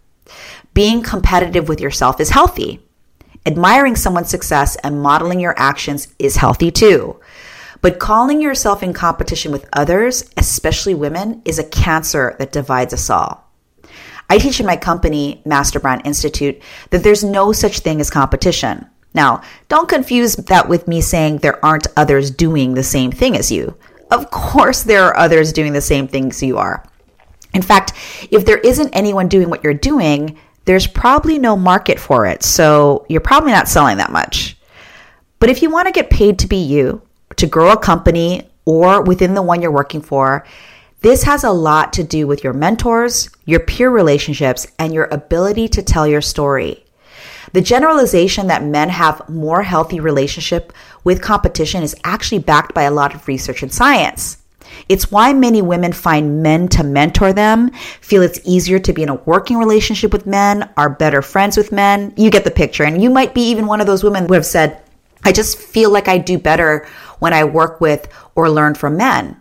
Being 0.75 1.03
competitive 1.03 1.69
with 1.69 1.81
yourself 1.81 2.21
is 2.21 2.31
healthy. 2.31 2.81
Admiring 3.47 3.97
someone's 3.97 4.31
success 4.31 4.77
and 4.77 5.03
modeling 5.03 5.41
your 5.41 5.55
actions 5.57 6.09
is 6.19 6.37
healthy 6.37 6.71
too. 6.71 7.19
But 7.81 7.99
calling 7.99 8.41
yourself 8.41 8.83
in 8.83 8.93
competition 8.93 9.53
with 9.53 9.69
others, 9.73 10.29
especially 10.37 10.95
women, 10.95 11.43
is 11.45 11.59
a 11.59 11.65
cancer 11.65 12.35
that 12.39 12.53
divides 12.53 12.93
us 12.93 13.09
all. 13.09 13.51
I 14.29 14.39
teach 14.39 14.61
in 14.61 14.67
my 14.67 14.77
company, 14.77 15.41
Master 15.47 15.81
Brand 15.81 16.03
Institute, 16.05 16.61
that 16.91 17.03
there's 17.03 17.25
no 17.25 17.53
such 17.53 17.79
thing 17.81 18.01
as 18.01 18.11
competition. 18.11 18.87
Now, 19.15 19.43
don't 19.69 19.89
confuse 19.89 20.37
that 20.37 20.69
with 20.69 20.87
me 20.87 21.01
saying 21.01 21.39
there 21.39 21.65
aren't 21.65 21.87
others 21.97 22.31
doing 22.31 22.75
the 22.75 22.83
same 22.83 23.11
thing 23.11 23.37
as 23.37 23.51
you. 23.51 23.77
Of 24.11 24.31
course, 24.31 24.83
there 24.83 25.05
are 25.05 25.17
others 25.17 25.53
doing 25.53 25.73
the 25.73 25.81
same 25.81 26.09
things 26.09 26.43
you 26.43 26.59
are. 26.59 26.85
In 27.55 27.63
fact, 27.63 27.93
if 28.31 28.45
there 28.45 28.59
isn't 28.59 28.95
anyone 28.95 29.29
doing 29.29 29.51
what 29.51 29.65
you're 29.65 29.75
doing, 29.75 30.39
there's 30.65 30.87
probably 30.87 31.39
no 31.39 31.57
market 31.57 31.99
for 31.99 32.27
it. 32.27 32.43
So 32.43 33.07
you're 33.09 33.21
probably 33.21 33.53
not 33.53 33.69
selling 33.69 33.97
that 33.99 34.13
much. 34.13 34.57
But 35.39 35.51
if 35.51 35.63
you 35.63 35.71
want 35.71 35.87
to 35.87 35.93
get 35.93 36.11
paid 36.11 36.39
to 36.41 36.47
be 36.47 36.57
you, 36.57 37.03
to 37.37 37.47
grow 37.47 37.73
a 37.73 37.77
company, 37.77 38.49
or 38.65 39.03
within 39.03 39.35
the 39.35 39.43
one 39.43 39.63
you're 39.63 39.71
working 39.71 40.03
for, 40.03 40.45
this 41.01 41.23
has 41.23 41.45
a 41.45 41.51
lot 41.51 41.93
to 41.95 42.05
do 42.05 42.27
with 42.27 42.43
your 42.43 42.53
mentors, 42.53 43.31
your 43.47 43.61
peer 43.61 43.89
relationships, 43.89 44.67
and 44.79 44.93
your 44.93 45.09
ability 45.11 45.69
to 45.69 45.83
tell 45.83 46.07
your 46.07 46.21
story. 46.21 46.85
The 47.53 47.61
generalization 47.61 48.49
that 48.49 48.65
men 48.65 48.89
have 48.89 49.29
more 49.29 49.63
healthy 49.63 50.01
relationship 50.01 50.73
with 51.05 51.23
competition 51.23 51.83
is 51.83 51.97
actually 52.05 52.41
backed 52.41 52.75
by 52.75 52.83
a 52.83 52.91
lot 52.91 53.15
of 53.15 53.27
research 53.29 53.63
and 53.63 53.73
science. 53.73 54.39
It's 54.89 55.11
why 55.11 55.33
many 55.33 55.63
women 55.63 55.93
find 55.93 56.43
men 56.43 56.69
to 56.69 56.85
mentor 56.85 57.33
them, 57.33 57.71
feel 58.01 58.23
it's 58.23 58.41
easier 58.45 58.79
to 58.79 58.93
be 58.93 59.03
in 59.03 59.09
a 59.09 59.15
working 59.15 59.57
relationship 59.57 60.13
with 60.13 60.27
men, 60.27 60.69
are 60.77 60.91
better 60.91 61.23
friends 61.23 61.57
with 61.57 61.73
men. 61.73 62.13
You 62.17 62.31
get 62.31 62.45
the 62.45 62.51
picture. 62.51 62.85
And 62.85 63.03
you 63.03 63.11
might 63.11 63.35
be 63.35 63.51
even 63.51 63.67
one 63.67 63.81
of 63.81 63.87
those 63.87 64.05
women 64.05 64.27
who 64.27 64.35
have 64.35 64.47
said, 64.47 64.83
I 65.25 65.33
just 65.33 65.59
feel 65.59 65.91
like 65.91 66.09
I 66.09 66.19
do 66.19 66.39
better 66.39 66.87
when 67.19 67.33
I 67.33 67.45
work 67.45 67.81
with 67.81 68.09
or 68.35 68.51
learn 68.51 68.75
from 68.75 68.97
men. 68.97 69.41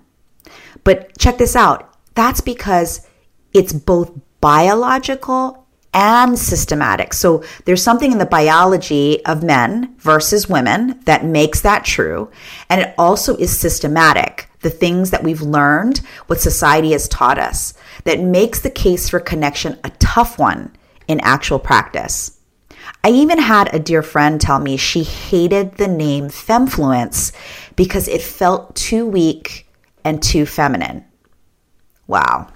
But 0.84 1.18
check 1.18 1.38
this 1.38 1.56
out. 1.56 1.94
That's 2.16 2.42
because 2.42 3.08
it's 3.54 3.74
both 3.74 4.12
biological 4.42 5.67
and 5.98 6.38
systematic. 6.38 7.12
So 7.12 7.44
there's 7.66 7.82
something 7.82 8.12
in 8.12 8.20
the 8.20 8.26
biology 8.28 9.26
of 9.26 9.42
men 9.42 9.96
versus 9.98 10.48
women 10.48 11.00
that 11.06 11.26
makes 11.26 11.62
that 11.62 11.84
true. 11.84 12.30
And 12.70 12.82
it 12.82 12.94
also 13.00 13.36
is 13.38 13.58
systematic. 13.58 14.48
The 14.62 14.70
things 14.70 15.10
that 15.10 15.24
we've 15.24 15.42
learned, 15.42 15.98
what 16.28 16.40
society 16.40 16.92
has 16.92 17.08
taught 17.08 17.40
us, 17.40 17.74
that 18.04 18.20
makes 18.20 18.60
the 18.60 18.70
case 18.70 19.10
for 19.10 19.20
connection 19.20 19.80
a 19.84 19.90
tough 19.98 20.38
one 20.38 20.72
in 21.08 21.20
actual 21.22 21.58
practice. 21.58 22.40
I 23.04 23.10
even 23.10 23.40
had 23.40 23.74
a 23.74 23.80
dear 23.80 24.04
friend 24.04 24.40
tell 24.40 24.60
me 24.60 24.78
she 24.78 25.02
hated 25.02 25.78
the 25.78 25.88
name 25.88 26.26
Femmefluence 26.26 27.32
because 27.76 28.08
it 28.08 28.22
felt 28.22 28.76
too 28.76 29.08
weak 29.08 29.68
and 30.04 30.22
too 30.22 30.46
feminine. 30.46 31.06
Wow. 32.06 32.50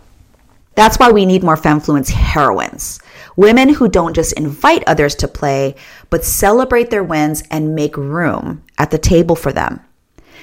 That's 0.76 0.98
why 1.00 1.12
we 1.12 1.26
need 1.26 1.44
more 1.44 1.58
Femmefluence 1.58 2.10
heroines. 2.10 3.00
Women 3.36 3.70
who 3.70 3.88
don't 3.88 4.16
just 4.16 4.34
invite 4.34 4.84
others 4.86 5.16
to 5.16 5.28
play, 5.28 5.76
but 6.10 6.26
celebrate 6.26 6.90
their 6.90 7.04
wins 7.04 7.44
and 7.50 7.76
make 7.76 7.96
room 7.96 8.64
at 8.78 8.92
the 8.92 8.98
table 8.98 9.36
for 9.36 9.52
them. 9.52 9.80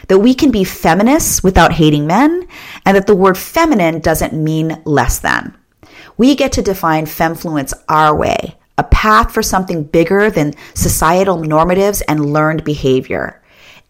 That 0.09 0.19
we 0.19 0.35
can 0.35 0.51
be 0.51 0.65
feminists 0.65 1.43
without 1.43 1.73
hating 1.73 2.07
men, 2.07 2.47
and 2.87 2.97
that 2.97 3.07
the 3.07 3.17
word 3.17 3.37
feminine 3.37 4.01
doesn't 4.01 4.33
mean 4.33 4.81
less 4.85 5.19
than. 5.19 5.57
We 6.17 6.35
get 6.35 6.53
to 6.53 6.63
define 6.63 7.07
Femmefluence 7.07 7.75
our 7.89 8.15
way, 8.15 8.57
a 8.79 8.85
path 8.85 9.33
for 9.33 9.43
something 9.43 9.85
bigger 9.85 10.31
than 10.31 10.55
societal 10.75 11.39
normatives 11.39 12.03
and 12.09 12.33
learned 12.33 12.65
behavior. 12.65 13.43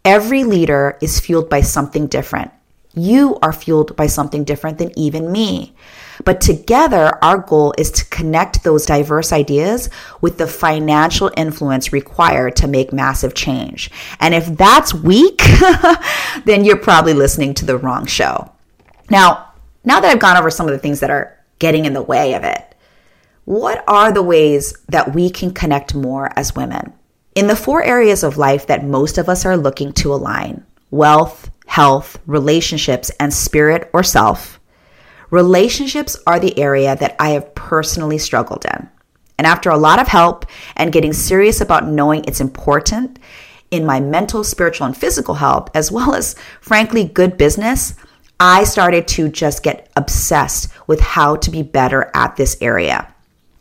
Every 0.04 0.44
leader 0.44 0.96
is 1.00 1.20
fueled 1.20 1.50
by 1.50 1.60
something 1.60 2.06
different. 2.06 2.50
You 2.94 3.38
are 3.42 3.52
fueled 3.52 3.94
by 3.96 4.06
something 4.06 4.44
different 4.44 4.78
than 4.78 4.98
even 4.98 5.30
me. 5.30 5.74
But 6.24 6.40
together, 6.40 7.18
our 7.22 7.38
goal 7.38 7.74
is 7.78 7.90
to 7.92 8.04
connect 8.06 8.64
those 8.64 8.86
diverse 8.86 9.32
ideas 9.32 9.88
with 10.20 10.38
the 10.38 10.46
financial 10.46 11.30
influence 11.36 11.92
required 11.92 12.56
to 12.56 12.68
make 12.68 12.92
massive 12.92 13.34
change. 13.34 13.90
And 14.20 14.34
if 14.34 14.46
that's 14.46 14.94
weak, 14.94 15.42
then 16.44 16.64
you're 16.64 16.76
probably 16.76 17.14
listening 17.14 17.54
to 17.54 17.64
the 17.64 17.78
wrong 17.78 18.06
show. 18.06 18.50
Now, 19.10 19.52
now 19.84 20.00
that 20.00 20.10
I've 20.10 20.20
gone 20.20 20.36
over 20.36 20.50
some 20.50 20.66
of 20.66 20.72
the 20.72 20.78
things 20.78 21.00
that 21.00 21.10
are 21.10 21.38
getting 21.58 21.84
in 21.84 21.92
the 21.92 22.02
way 22.02 22.34
of 22.34 22.44
it, 22.44 22.64
what 23.44 23.82
are 23.88 24.12
the 24.12 24.22
ways 24.22 24.76
that 24.88 25.14
we 25.14 25.30
can 25.30 25.52
connect 25.54 25.94
more 25.94 26.30
as 26.36 26.54
women? 26.54 26.92
In 27.34 27.46
the 27.46 27.56
four 27.56 27.82
areas 27.82 28.22
of 28.22 28.36
life 28.36 28.66
that 28.66 28.84
most 28.84 29.16
of 29.16 29.28
us 29.28 29.46
are 29.46 29.56
looking 29.56 29.92
to 29.94 30.12
align 30.12 30.66
wealth, 30.90 31.50
health, 31.66 32.18
relationships, 32.26 33.10
and 33.20 33.32
spirit 33.32 33.88
or 33.92 34.02
self 34.02 34.57
relationships 35.30 36.16
are 36.26 36.40
the 36.40 36.58
area 36.58 36.96
that 36.96 37.16
I 37.18 37.30
have 37.30 37.54
personally 37.54 38.18
struggled 38.18 38.64
in. 38.64 38.88
And 39.38 39.46
after 39.46 39.70
a 39.70 39.78
lot 39.78 40.00
of 40.00 40.08
help 40.08 40.46
and 40.76 40.92
getting 40.92 41.12
serious 41.12 41.60
about 41.60 41.86
knowing 41.86 42.24
it's 42.24 42.40
important 42.40 43.18
in 43.70 43.86
my 43.86 44.00
mental, 44.00 44.42
spiritual, 44.42 44.86
and 44.86 44.96
physical 44.96 45.34
health, 45.34 45.70
as 45.74 45.92
well 45.92 46.14
as, 46.14 46.34
frankly, 46.60 47.04
good 47.04 47.36
business, 47.36 47.94
I 48.40 48.64
started 48.64 49.06
to 49.08 49.28
just 49.28 49.62
get 49.62 49.90
obsessed 49.96 50.72
with 50.86 51.00
how 51.00 51.36
to 51.36 51.50
be 51.50 51.62
better 51.62 52.10
at 52.14 52.36
this 52.36 52.56
area. 52.60 53.12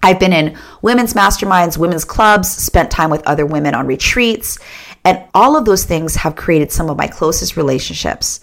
I've 0.03 0.19
been 0.19 0.33
in 0.33 0.57
women's 0.81 1.13
masterminds, 1.13 1.77
women's 1.77 2.05
clubs, 2.05 2.49
spent 2.49 2.91
time 2.91 3.09
with 3.09 3.25
other 3.27 3.45
women 3.45 3.75
on 3.75 3.87
retreats, 3.87 4.59
and 5.03 5.23
all 5.33 5.57
of 5.57 5.65
those 5.65 5.83
things 5.83 6.15
have 6.15 6.35
created 6.35 6.71
some 6.71 6.89
of 6.89 6.97
my 6.97 7.07
closest 7.07 7.57
relationships. 7.57 8.39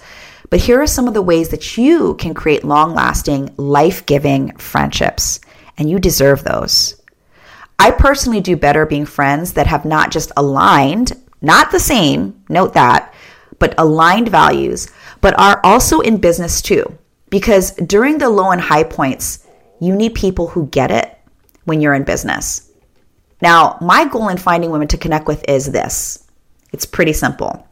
But 0.50 0.60
here 0.60 0.80
are 0.80 0.86
some 0.86 1.08
of 1.08 1.14
the 1.14 1.22
ways 1.22 1.48
that 1.48 1.76
you 1.76 2.14
can 2.14 2.34
create 2.34 2.64
long 2.64 2.94
lasting, 2.94 3.54
life 3.56 4.06
giving 4.06 4.56
friendships, 4.56 5.40
and 5.78 5.90
you 5.90 5.98
deserve 5.98 6.44
those. 6.44 7.00
I 7.78 7.90
personally 7.90 8.40
do 8.40 8.56
better 8.56 8.86
being 8.86 9.06
friends 9.06 9.54
that 9.54 9.66
have 9.66 9.84
not 9.84 10.10
just 10.10 10.30
aligned, 10.36 11.12
not 11.42 11.70
the 11.70 11.80
same, 11.80 12.42
note 12.48 12.74
that, 12.74 13.12
but 13.58 13.74
aligned 13.78 14.28
values, 14.28 14.90
but 15.20 15.38
are 15.38 15.60
also 15.64 16.00
in 16.00 16.18
business 16.18 16.62
too. 16.62 16.98
Because 17.30 17.72
during 17.72 18.18
the 18.18 18.28
low 18.28 18.50
and 18.50 18.60
high 18.60 18.84
points, 18.84 19.46
you 19.80 19.94
need 19.94 20.14
people 20.14 20.48
who 20.48 20.68
get 20.68 20.90
it 20.90 21.18
when 21.64 21.80
you're 21.80 21.94
in 21.94 22.04
business. 22.04 22.70
Now, 23.42 23.76
my 23.80 24.06
goal 24.06 24.28
in 24.28 24.38
finding 24.38 24.70
women 24.70 24.88
to 24.88 24.98
connect 24.98 25.26
with 25.26 25.44
is 25.48 25.70
this 25.70 26.26
it's 26.72 26.86
pretty 26.86 27.12
simple. 27.12 27.66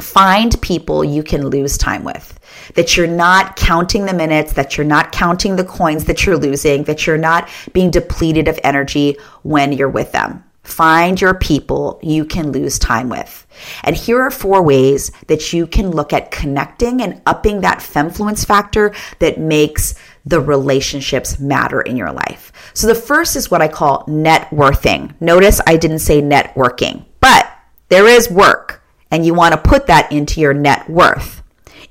Find 0.00 0.60
people 0.62 1.04
you 1.04 1.22
can 1.22 1.48
lose 1.48 1.76
time 1.76 2.04
with, 2.04 2.38
that 2.74 2.96
you're 2.96 3.06
not 3.06 3.56
counting 3.56 4.06
the 4.06 4.14
minutes, 4.14 4.52
that 4.52 4.76
you're 4.76 4.86
not 4.86 5.12
counting 5.12 5.56
the 5.56 5.64
coins 5.64 6.04
that 6.04 6.24
you're 6.24 6.36
losing, 6.38 6.84
that 6.84 7.06
you're 7.06 7.18
not 7.18 7.48
being 7.72 7.90
depleted 7.90 8.46
of 8.46 8.60
energy 8.62 9.16
when 9.42 9.72
you're 9.72 9.88
with 9.88 10.12
them. 10.12 10.44
Find 10.62 11.18
your 11.18 11.34
people 11.34 11.98
you 12.02 12.26
can 12.26 12.52
lose 12.52 12.78
time 12.78 13.08
with. 13.08 13.46
And 13.84 13.96
here 13.96 14.20
are 14.20 14.30
four 14.30 14.62
ways 14.62 15.10
that 15.26 15.52
you 15.52 15.66
can 15.66 15.90
look 15.90 16.12
at 16.12 16.30
connecting 16.30 17.00
and 17.00 17.22
upping 17.24 17.62
that 17.62 17.78
femmefluence 17.78 18.44
factor 18.44 18.94
that 19.18 19.40
makes 19.40 19.94
the 20.26 20.40
relationships 20.40 21.40
matter 21.40 21.80
in 21.80 21.96
your 21.96 22.12
life. 22.12 22.52
So 22.74 22.86
the 22.86 22.94
first 22.94 23.34
is 23.34 23.50
what 23.50 23.62
I 23.62 23.68
call 23.68 24.04
net 24.06 24.52
worthing. 24.52 25.14
Notice 25.20 25.60
I 25.66 25.78
didn't 25.78 26.00
say 26.00 26.20
networking, 26.20 27.06
but 27.20 27.50
there 27.88 28.06
is 28.06 28.30
work 28.30 28.77
and 29.10 29.24
you 29.24 29.34
want 29.34 29.52
to 29.52 29.68
put 29.68 29.86
that 29.86 30.10
into 30.12 30.40
your 30.40 30.54
net 30.54 30.88
worth. 30.88 31.42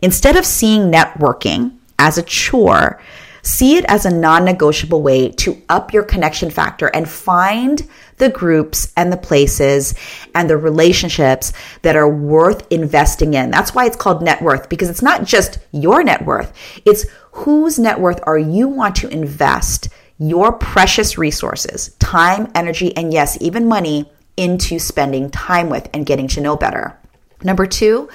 Instead 0.02 0.36
of 0.36 0.46
seeing 0.46 0.92
networking 0.92 1.78
as 1.98 2.18
a 2.18 2.24
chore, 2.24 3.02
see 3.42 3.78
it 3.78 3.86
as 3.88 4.06
a 4.06 4.14
non 4.14 4.46
negotiable 4.46 5.02
way 5.02 5.30
to 5.30 5.62
up 5.70 5.94
your 5.94 6.04
connection 6.04 6.50
factor 6.50 6.88
and 6.88 7.10
find 7.10 7.88
the 8.18 8.30
groups 8.30 8.92
and 8.98 9.12
the 9.12 9.18
places 9.18 9.94
and 10.36 10.50
the 10.50 10.58
relationships 10.58 11.54
that 11.84 11.96
are 11.96 12.10
worth 12.10 12.70
investing 12.72 13.34
in. 13.34 13.52
That's 13.52 13.74
why 13.74 13.86
it's 13.86 13.96
called 13.96 14.22
net 14.22 14.42
worth 14.42 14.70
because 14.70 14.90
it's 14.90 15.02
not 15.02 15.24
just 15.24 15.60
your 15.72 16.04
net 16.04 16.26
worth, 16.26 16.54
it's 16.86 17.06
whose 17.32 17.80
net 17.80 18.00
worth 18.00 18.20
are 18.24 18.38
you 18.38 18.68
want 18.68 18.96
to 18.98 19.10
invest 19.10 19.90
your 20.20 20.52
precious 20.52 21.18
resources, 21.18 21.96
time, 22.00 22.52
energy, 22.56 22.96
and 22.98 23.14
yes, 23.14 23.38
even 23.40 23.68
money 23.68 24.10
into 24.36 24.80
spending 24.80 25.30
time 25.30 25.70
with 25.70 25.88
and 25.94 26.06
getting 26.06 26.28
to 26.28 26.42
know 26.42 26.56
better. 26.56 26.98
Number 27.44 27.66
two, 27.66 28.10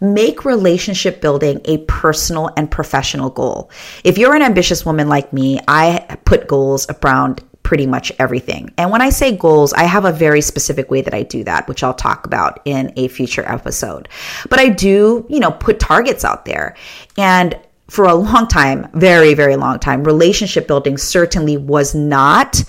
make 0.00 0.44
relationship 0.44 1.20
building 1.20 1.60
a 1.64 1.78
personal 1.78 2.50
and 2.56 2.70
professional 2.70 3.30
goal. 3.30 3.70
If 4.04 4.18
you're 4.18 4.34
an 4.34 4.42
ambitious 4.42 4.84
woman 4.84 5.08
like 5.08 5.32
me, 5.32 5.60
I 5.68 6.18
put 6.24 6.48
goals 6.48 6.86
around 6.90 7.42
pretty 7.62 7.86
much 7.86 8.12
everything. 8.20 8.72
And 8.78 8.92
when 8.92 9.02
I 9.02 9.10
say 9.10 9.36
goals, 9.36 9.72
I 9.72 9.82
have 9.84 10.04
a 10.04 10.12
very 10.12 10.40
specific 10.40 10.88
way 10.88 11.00
that 11.00 11.14
I 11.14 11.24
do 11.24 11.42
that, 11.44 11.66
which 11.66 11.82
I'll 11.82 11.94
talk 11.94 12.24
about 12.24 12.60
in 12.64 12.92
a 12.96 13.08
future 13.08 13.42
episode. 13.44 14.08
But 14.48 14.60
I 14.60 14.68
do, 14.68 15.26
you 15.28 15.40
know, 15.40 15.50
put 15.50 15.80
targets 15.80 16.24
out 16.24 16.44
there. 16.44 16.76
And 17.16 17.58
for 17.88 18.04
a 18.04 18.14
long 18.14 18.46
time, 18.46 18.88
very, 18.94 19.34
very 19.34 19.56
long 19.56 19.80
time, 19.80 20.04
relationship 20.04 20.68
building 20.68 20.96
certainly 20.96 21.56
was 21.56 21.92
not 21.92 22.62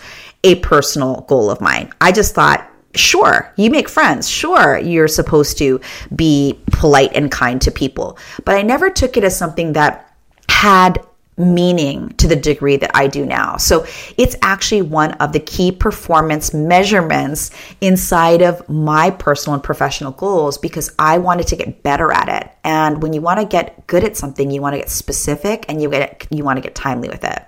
a 0.44 0.56
personal 0.56 1.22
goal 1.28 1.52
of 1.52 1.62
mine. 1.62 1.92
I 2.02 2.12
just 2.12 2.34
thought, 2.34 2.68
sure, 3.00 3.52
you 3.56 3.70
make 3.70 3.90
friends. 3.90 4.30
Sure, 4.30 4.78
you're 4.78 5.08
supposed 5.08 5.58
to 5.60 5.80
be 6.16 6.60
polite 6.68 7.12
and 7.14 7.32
kind 7.32 7.62
to 7.62 7.72
people. 7.72 8.18
But 8.46 8.56
I 8.56 8.62
never 8.62 8.90
took 8.90 9.18
it 9.18 9.24
as 9.24 9.38
something 9.38 9.74
that 9.74 10.14
had 10.50 11.06
meaning 11.38 12.10
to 12.18 12.28
the 12.28 12.36
degree 12.36 12.78
that 12.78 12.90
I 12.96 13.08
do 13.08 13.26
now. 13.26 13.58
So 13.58 13.86
it's 14.18 14.36
actually 14.42 14.82
one 14.82 15.12
of 15.14 15.34
the 15.34 15.40
key 15.40 15.72
performance 15.72 16.54
measurements 16.54 17.52
inside 17.80 18.42
of 18.42 18.68
my 18.68 19.12
personal 19.12 19.54
and 19.54 19.64
professional 19.64 20.12
goals 20.12 20.58
because 20.58 20.94
I 20.98 21.20
wanted 21.20 21.48
to 21.48 21.56
get 21.56 21.84
better 21.84 22.12
at 22.12 22.28
it. 22.28 22.52
And 22.64 23.04
when 23.04 23.14
you 23.14 23.22
want 23.22 23.40
to 23.40 23.46
get 23.46 23.86
good 23.86 24.04
at 24.04 24.18
something, 24.18 24.50
you 24.50 24.62
want 24.62 24.74
to 24.74 24.80
get 24.80 24.90
specific 24.90 25.66
and 25.70 25.82
you 25.82 25.90
get 25.90 26.28
you 26.32 26.44
want 26.44 26.58
to 26.58 26.62
get 26.62 26.74
timely 26.74 27.08
with 27.08 27.24
it. 27.24 27.46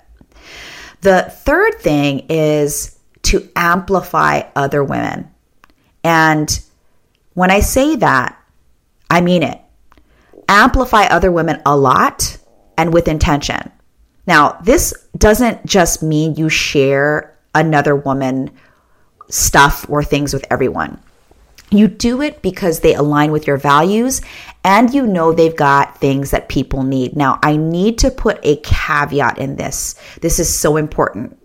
The 1.01 1.23
third 1.23 1.79
thing 1.79 2.27
is 2.29 2.99
to 3.23 3.49
amplify 3.55 4.43
other 4.55 4.83
women. 4.83 5.31
And 6.03 6.59
when 7.33 7.51
I 7.51 7.59
say 7.59 7.95
that, 7.97 8.37
I 9.09 9.21
mean 9.21 9.43
it. 9.43 9.59
Amplify 10.47 11.03
other 11.03 11.31
women 11.31 11.61
a 11.65 11.77
lot 11.77 12.37
and 12.77 12.93
with 12.93 13.07
intention. 13.07 13.71
Now, 14.25 14.59
this 14.63 14.93
doesn't 15.17 15.65
just 15.65 16.03
mean 16.03 16.35
you 16.35 16.49
share 16.49 17.37
another 17.55 17.95
woman 17.95 18.51
stuff 19.29 19.85
or 19.89 20.03
things 20.03 20.33
with 20.33 20.45
everyone. 20.49 21.01
You 21.71 21.87
do 21.87 22.21
it 22.21 22.41
because 22.41 22.79
they 22.79 22.95
align 22.95 23.31
with 23.31 23.45
your 23.45 23.57
values 23.57 24.21
and 24.63 24.93
you 24.93 25.05
know 25.05 25.33
they've 25.33 25.55
got 25.55 25.97
things 25.99 26.31
that 26.31 26.49
people 26.49 26.83
need. 26.83 27.15
Now, 27.15 27.39
I 27.43 27.57
need 27.57 27.99
to 27.99 28.11
put 28.11 28.39
a 28.43 28.57
caveat 28.57 29.37
in 29.37 29.55
this. 29.55 29.95
This 30.21 30.39
is 30.39 30.57
so 30.57 30.77
important. 30.77 31.35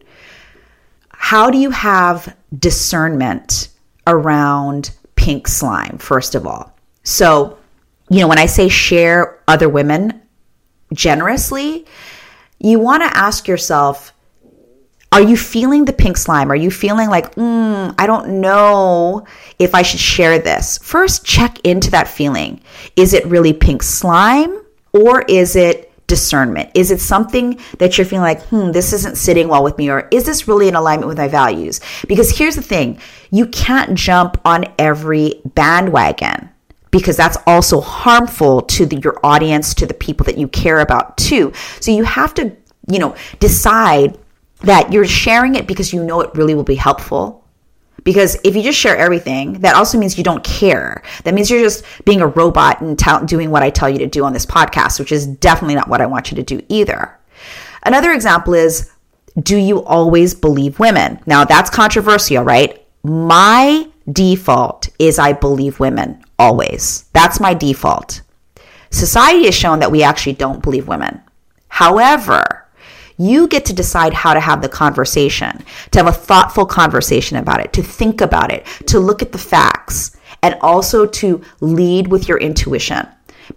How 1.10 1.50
do 1.50 1.58
you 1.58 1.70
have 1.70 2.34
discernment 2.58 3.68
around 4.06 4.90
pink 5.16 5.48
slime, 5.48 5.98
first 5.98 6.34
of 6.34 6.46
all? 6.46 6.76
So, 7.02 7.58
you 8.10 8.20
know, 8.20 8.28
when 8.28 8.38
I 8.38 8.46
say 8.46 8.68
share 8.68 9.40
other 9.46 9.68
women 9.68 10.20
generously, 10.92 11.86
you 12.58 12.78
want 12.78 13.02
to 13.02 13.16
ask 13.16 13.48
yourself, 13.48 14.12
are 15.12 15.22
you 15.22 15.36
feeling 15.36 15.84
the 15.84 15.92
pink 15.92 16.16
slime? 16.16 16.50
Are 16.50 16.56
you 16.56 16.72
feeling 16.72 17.08
like, 17.08 17.36
mm, 17.36 17.94
I 17.98 18.06
don't 18.06 18.40
know 18.40 19.24
if 19.60 19.74
I 19.74 19.82
should 19.82 20.00
share 20.00 20.40
this? 20.40 20.78
First, 20.78 21.24
check 21.24 21.60
into 21.62 21.90
that 21.92 22.08
feeling. 22.08 22.60
Is 22.96 23.14
it 23.14 23.24
really 23.26 23.52
pink 23.52 23.84
slime 23.84 24.60
or 24.92 25.22
is 25.22 25.54
it 25.54 25.92
discernment? 26.06 26.70
Is 26.74 26.90
it 26.90 27.00
something 27.00 27.60
that 27.78 27.96
you're 27.96 28.04
feeling 28.04 28.22
like, 28.22 28.42
hmm, 28.44 28.72
this 28.72 28.92
isn't 28.92 29.16
sitting 29.16 29.48
well 29.48 29.64
with 29.64 29.78
me? 29.78 29.90
Or 29.90 30.08
is 30.10 30.24
this 30.24 30.46
really 30.48 30.68
in 30.68 30.74
alignment 30.74 31.08
with 31.08 31.18
my 31.18 31.28
values? 31.28 31.80
Because 32.08 32.36
here's 32.36 32.56
the 32.56 32.62
thing 32.62 32.98
you 33.30 33.46
can't 33.46 33.94
jump 33.94 34.40
on 34.44 34.66
every 34.78 35.40
bandwagon 35.44 36.50
because 36.90 37.16
that's 37.16 37.36
also 37.46 37.80
harmful 37.80 38.62
to 38.62 38.86
the, 38.86 38.96
your 38.98 39.18
audience, 39.24 39.74
to 39.74 39.86
the 39.86 39.94
people 39.94 40.24
that 40.24 40.38
you 40.38 40.46
care 40.46 40.78
about 40.78 41.16
too. 41.16 41.52
So 41.80 41.90
you 41.90 42.04
have 42.04 42.34
to, 42.34 42.56
you 42.88 43.00
know, 43.00 43.16
decide 43.40 44.16
that 44.60 44.92
you're 44.92 45.06
sharing 45.06 45.56
it 45.56 45.66
because 45.66 45.92
you 45.92 46.04
know 46.04 46.20
it 46.20 46.30
really 46.34 46.54
will 46.54 46.62
be 46.62 46.76
helpful. 46.76 47.43
Because 48.04 48.36
if 48.44 48.54
you 48.54 48.62
just 48.62 48.78
share 48.78 48.96
everything, 48.96 49.60
that 49.60 49.74
also 49.74 49.98
means 49.98 50.16
you 50.16 50.24
don't 50.24 50.44
care. 50.44 51.02
That 51.24 51.34
means 51.34 51.50
you're 51.50 51.62
just 51.62 51.84
being 52.04 52.20
a 52.20 52.26
robot 52.26 52.80
and 52.80 52.98
t- 52.98 53.10
doing 53.24 53.50
what 53.50 53.62
I 53.62 53.70
tell 53.70 53.88
you 53.88 53.98
to 53.98 54.06
do 54.06 54.24
on 54.24 54.32
this 54.34 54.46
podcast, 54.46 55.00
which 55.00 55.10
is 55.10 55.26
definitely 55.26 55.74
not 55.74 55.88
what 55.88 56.00
I 56.00 56.06
want 56.06 56.30
you 56.30 56.36
to 56.36 56.42
do 56.42 56.60
either. 56.68 57.18
Another 57.82 58.12
example 58.12 58.54
is 58.54 58.90
do 59.40 59.56
you 59.56 59.82
always 59.82 60.34
believe 60.34 60.78
women? 60.78 61.18
Now 61.26 61.44
that's 61.44 61.70
controversial, 61.70 62.44
right? 62.44 62.86
My 63.02 63.88
default 64.10 64.88
is 64.98 65.18
I 65.18 65.32
believe 65.32 65.80
women 65.80 66.22
always. 66.38 67.04
That's 67.12 67.40
my 67.40 67.54
default. 67.54 68.20
Society 68.90 69.46
has 69.46 69.54
shown 69.54 69.80
that 69.80 69.90
we 69.90 70.02
actually 70.02 70.34
don't 70.34 70.62
believe 70.62 70.86
women. 70.86 71.20
However, 71.68 72.63
you 73.16 73.46
get 73.48 73.64
to 73.66 73.72
decide 73.72 74.12
how 74.12 74.34
to 74.34 74.40
have 74.40 74.62
the 74.62 74.68
conversation, 74.68 75.64
to 75.90 75.98
have 75.98 76.08
a 76.08 76.12
thoughtful 76.12 76.66
conversation 76.66 77.36
about 77.36 77.60
it, 77.60 77.72
to 77.72 77.82
think 77.82 78.20
about 78.20 78.52
it, 78.52 78.66
to 78.86 78.98
look 78.98 79.22
at 79.22 79.32
the 79.32 79.38
facts, 79.38 80.16
and 80.42 80.56
also 80.60 81.06
to 81.06 81.40
lead 81.60 82.08
with 82.08 82.28
your 82.28 82.38
intuition. 82.38 83.06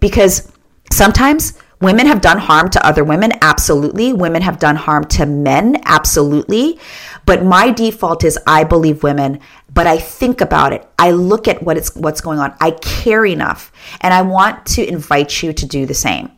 Because 0.00 0.52
sometimes 0.92 1.58
women 1.80 2.06
have 2.06 2.20
done 2.20 2.38
harm 2.38 2.70
to 2.70 2.86
other 2.86 3.04
women, 3.04 3.32
absolutely. 3.42 4.12
Women 4.12 4.42
have 4.42 4.58
done 4.58 4.76
harm 4.76 5.04
to 5.06 5.26
men, 5.26 5.80
absolutely. 5.84 6.78
But 7.26 7.44
my 7.44 7.70
default 7.70 8.24
is 8.24 8.38
I 8.46 8.64
believe 8.64 9.02
women, 9.02 9.40
but 9.72 9.86
I 9.86 9.98
think 9.98 10.40
about 10.40 10.72
it. 10.72 10.88
I 10.98 11.10
look 11.10 11.46
at 11.46 11.62
what 11.62 11.76
it's 11.76 11.94
what's 11.94 12.20
going 12.20 12.38
on. 12.38 12.54
I 12.60 12.70
care 12.70 13.26
enough, 13.26 13.70
and 14.00 14.14
I 14.14 14.22
want 14.22 14.64
to 14.66 14.86
invite 14.86 15.42
you 15.42 15.52
to 15.52 15.66
do 15.66 15.84
the 15.84 15.94
same. 15.94 16.30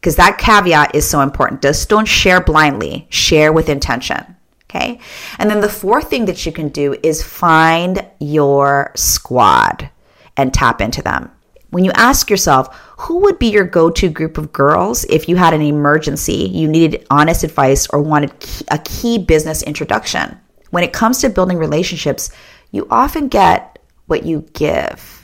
Because 0.00 0.16
that 0.16 0.38
caveat 0.38 0.94
is 0.94 1.08
so 1.08 1.20
important. 1.20 1.62
Just 1.62 1.88
don't 1.88 2.08
share 2.08 2.40
blindly. 2.40 3.06
Share 3.10 3.52
with 3.52 3.68
intention. 3.68 4.36
Okay? 4.64 4.98
And 5.38 5.50
then 5.50 5.60
the 5.60 5.68
fourth 5.68 6.08
thing 6.08 6.24
that 6.26 6.46
you 6.46 6.52
can 6.52 6.68
do 6.68 6.96
is 7.02 7.22
find 7.22 8.06
your 8.18 8.92
squad 8.94 9.90
and 10.36 10.54
tap 10.54 10.80
into 10.80 11.02
them. 11.02 11.30
When 11.70 11.84
you 11.84 11.92
ask 11.94 12.30
yourself, 12.30 12.74
who 12.98 13.18
would 13.18 13.38
be 13.38 13.50
your 13.50 13.64
go 13.64 13.90
to 13.90 14.08
group 14.08 14.38
of 14.38 14.52
girls 14.52 15.04
if 15.04 15.28
you 15.28 15.36
had 15.36 15.54
an 15.54 15.60
emergency, 15.60 16.48
you 16.50 16.66
needed 16.66 17.06
honest 17.10 17.44
advice, 17.44 17.86
or 17.88 18.02
wanted 18.02 18.32
a 18.68 18.78
key 18.78 19.18
business 19.18 19.62
introduction? 19.62 20.38
When 20.70 20.82
it 20.82 20.92
comes 20.92 21.20
to 21.20 21.30
building 21.30 21.58
relationships, 21.58 22.30
you 22.70 22.86
often 22.90 23.28
get 23.28 23.78
what 24.06 24.24
you 24.24 24.46
give. 24.54 25.19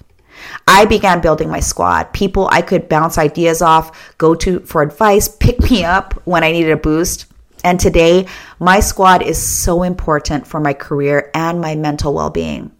I 0.66 0.84
began 0.84 1.20
building 1.20 1.48
my 1.48 1.60
squad, 1.60 2.12
people 2.12 2.48
I 2.50 2.62
could 2.62 2.88
bounce 2.88 3.18
ideas 3.18 3.62
off, 3.62 4.14
go 4.18 4.34
to 4.36 4.60
for 4.60 4.82
advice, 4.82 5.28
pick 5.28 5.70
me 5.70 5.84
up 5.84 6.14
when 6.24 6.44
I 6.44 6.52
needed 6.52 6.72
a 6.72 6.76
boost. 6.76 7.26
And 7.64 7.80
today, 7.80 8.26
my 8.58 8.80
squad 8.80 9.22
is 9.22 9.40
so 9.40 9.82
important 9.82 10.46
for 10.46 10.60
my 10.60 10.72
career 10.72 11.30
and 11.34 11.60
my 11.60 11.74
mental 11.74 12.14
well 12.14 12.30
being. 12.30 12.70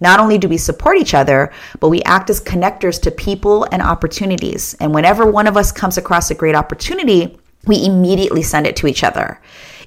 Not 0.00 0.20
only 0.20 0.38
do 0.38 0.48
we 0.48 0.56
support 0.56 0.96
each 0.96 1.14
other, 1.14 1.52
but 1.80 1.90
we 1.90 2.02
act 2.02 2.30
as 2.30 2.40
connectors 2.40 3.00
to 3.02 3.10
people 3.10 3.66
and 3.70 3.82
opportunities. 3.82 4.74
And 4.80 4.94
whenever 4.94 5.30
one 5.30 5.46
of 5.46 5.56
us 5.56 5.70
comes 5.70 5.98
across 5.98 6.30
a 6.30 6.34
great 6.34 6.54
opportunity, 6.54 7.38
we 7.66 7.84
immediately 7.84 8.42
send 8.42 8.66
it 8.66 8.76
to 8.76 8.86
each 8.86 9.04
other. 9.04 9.40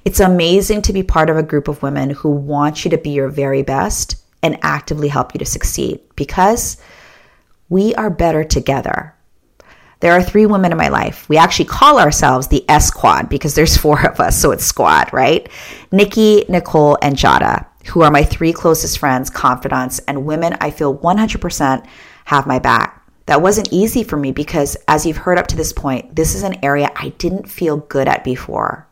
It's 0.04 0.20
amazing 0.20 0.82
to 0.82 0.92
be 0.92 1.02
part 1.02 1.28
of 1.28 1.36
a 1.36 1.42
group 1.42 1.68
of 1.68 1.82
women 1.82 2.10
who 2.10 2.30
want 2.30 2.84
you 2.84 2.90
to 2.92 2.98
be 2.98 3.10
your 3.10 3.28
very 3.28 3.62
best 3.62 4.16
and 4.42 4.58
actively 4.62 5.08
help 5.08 5.34
you 5.34 5.38
to 5.38 5.44
succeed 5.44 6.00
because 6.14 6.76
we 7.68 7.94
are 7.94 8.10
better 8.10 8.44
together. 8.44 9.14
There 10.00 10.12
are 10.12 10.22
three 10.22 10.46
women 10.46 10.72
in 10.72 10.78
my 10.78 10.88
life. 10.88 11.28
We 11.28 11.38
actually 11.38 11.64
call 11.66 11.98
ourselves 11.98 12.48
the 12.48 12.68
S 12.68 12.88
Squad 12.88 13.28
because 13.28 13.54
there's 13.54 13.76
four 13.78 14.06
of 14.06 14.20
us, 14.20 14.40
so 14.40 14.50
it's 14.50 14.64
squad, 14.64 15.12
right? 15.12 15.48
Nikki, 15.90 16.44
Nicole, 16.48 16.98
and 17.02 17.16
Jada 17.16 17.66
who 17.86 18.02
are 18.02 18.10
my 18.10 18.24
three 18.24 18.52
closest 18.52 18.98
friends, 18.98 19.30
confidants, 19.30 19.98
and 20.00 20.26
women 20.26 20.56
I 20.60 20.70
feel 20.70 20.96
100% 20.96 21.86
have 22.26 22.46
my 22.46 22.58
back. 22.58 23.02
That 23.26 23.42
wasn't 23.42 23.72
easy 23.72 24.04
for 24.04 24.16
me 24.16 24.32
because, 24.32 24.76
as 24.86 25.04
you've 25.04 25.16
heard 25.16 25.38
up 25.38 25.48
to 25.48 25.56
this 25.56 25.72
point, 25.72 26.14
this 26.14 26.34
is 26.34 26.42
an 26.42 26.64
area 26.64 26.90
I 26.94 27.10
didn't 27.10 27.48
feel 27.48 27.78
good 27.78 28.08
at 28.08 28.24
before. 28.24 28.86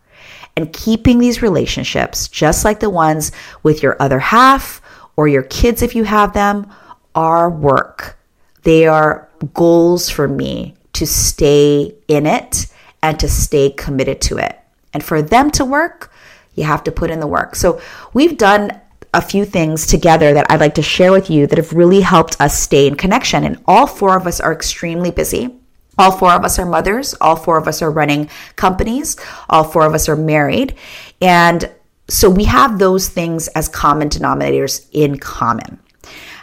And 0.57 0.73
keeping 0.73 1.19
these 1.19 1.43
relationships, 1.43 2.29
just 2.29 2.65
like 2.65 2.81
the 2.81 2.91
ones 2.91 3.33
with 3.63 3.83
your 3.83 4.01
other 4.01 4.19
half 4.19 4.81
or 5.17 5.29
your 5.29 5.43
kids 5.43 5.83
if 5.83 5.95
you 5.95 6.05
have 6.05 6.33
them, 6.33 6.69
are 7.15 7.49
work. 7.49 8.19
They 8.65 8.87
are 8.87 9.29
goals 9.53 10.11
for 10.11 10.27
me 10.27 10.75
to 10.95 11.07
stay 11.07 11.95
in 12.09 12.27
it 12.27 12.67
and 13.03 13.19
to 13.21 13.29
stay 13.29 13.71
committed 13.71 14.21
to 14.23 14.39
it. 14.39 14.59
And 14.93 15.05
for 15.05 15.23
them 15.23 15.51
to 15.53 15.65
work, 15.65 16.11
you 16.55 16.65
have 16.65 16.85
to 16.85 16.93
put 16.93 17.11
in 17.11 17.21
the 17.21 17.27
work. 17.27 17.57
So 17.57 17.81
we've 18.13 18.39
done 18.39 18.81
a 19.13 19.21
few 19.21 19.45
things 19.45 19.87
together 19.87 20.35
that 20.35 20.47
I'd 20.51 20.61
like 20.61 20.75
to 20.75 20.83
share 20.83 21.13
with 21.13 21.31
you 21.31 21.47
that 21.47 21.59
have 21.59 21.73
really 21.73 22.01
helped 22.01 22.41
us 22.41 22.59
stay 22.59 22.87
in 22.87 22.97
connection. 22.97 23.45
And 23.45 23.63
all 23.67 23.87
four 23.87 24.17
of 24.17 24.27
us 24.27 24.41
are 24.41 24.53
extremely 24.53 25.11
busy. 25.11 25.55
All 25.97 26.11
four 26.11 26.33
of 26.33 26.45
us 26.45 26.59
are 26.59 26.67
mothers. 26.67 27.15
All 27.21 27.37
four 27.37 27.57
of 27.57 27.69
us 27.69 27.81
are 27.81 27.91
running 27.91 28.29
companies. 28.57 29.17
All 29.49 29.63
four 29.63 29.87
of 29.87 29.95
us 29.95 30.09
are 30.09 30.17
married. 30.17 30.75
And 31.21 31.71
so 32.09 32.29
we 32.29 32.45
have 32.45 32.79
those 32.79 33.09
things 33.09 33.49
as 33.49 33.69
common 33.69 34.09
denominators 34.09 34.89
in 34.93 35.19
common. 35.19 35.79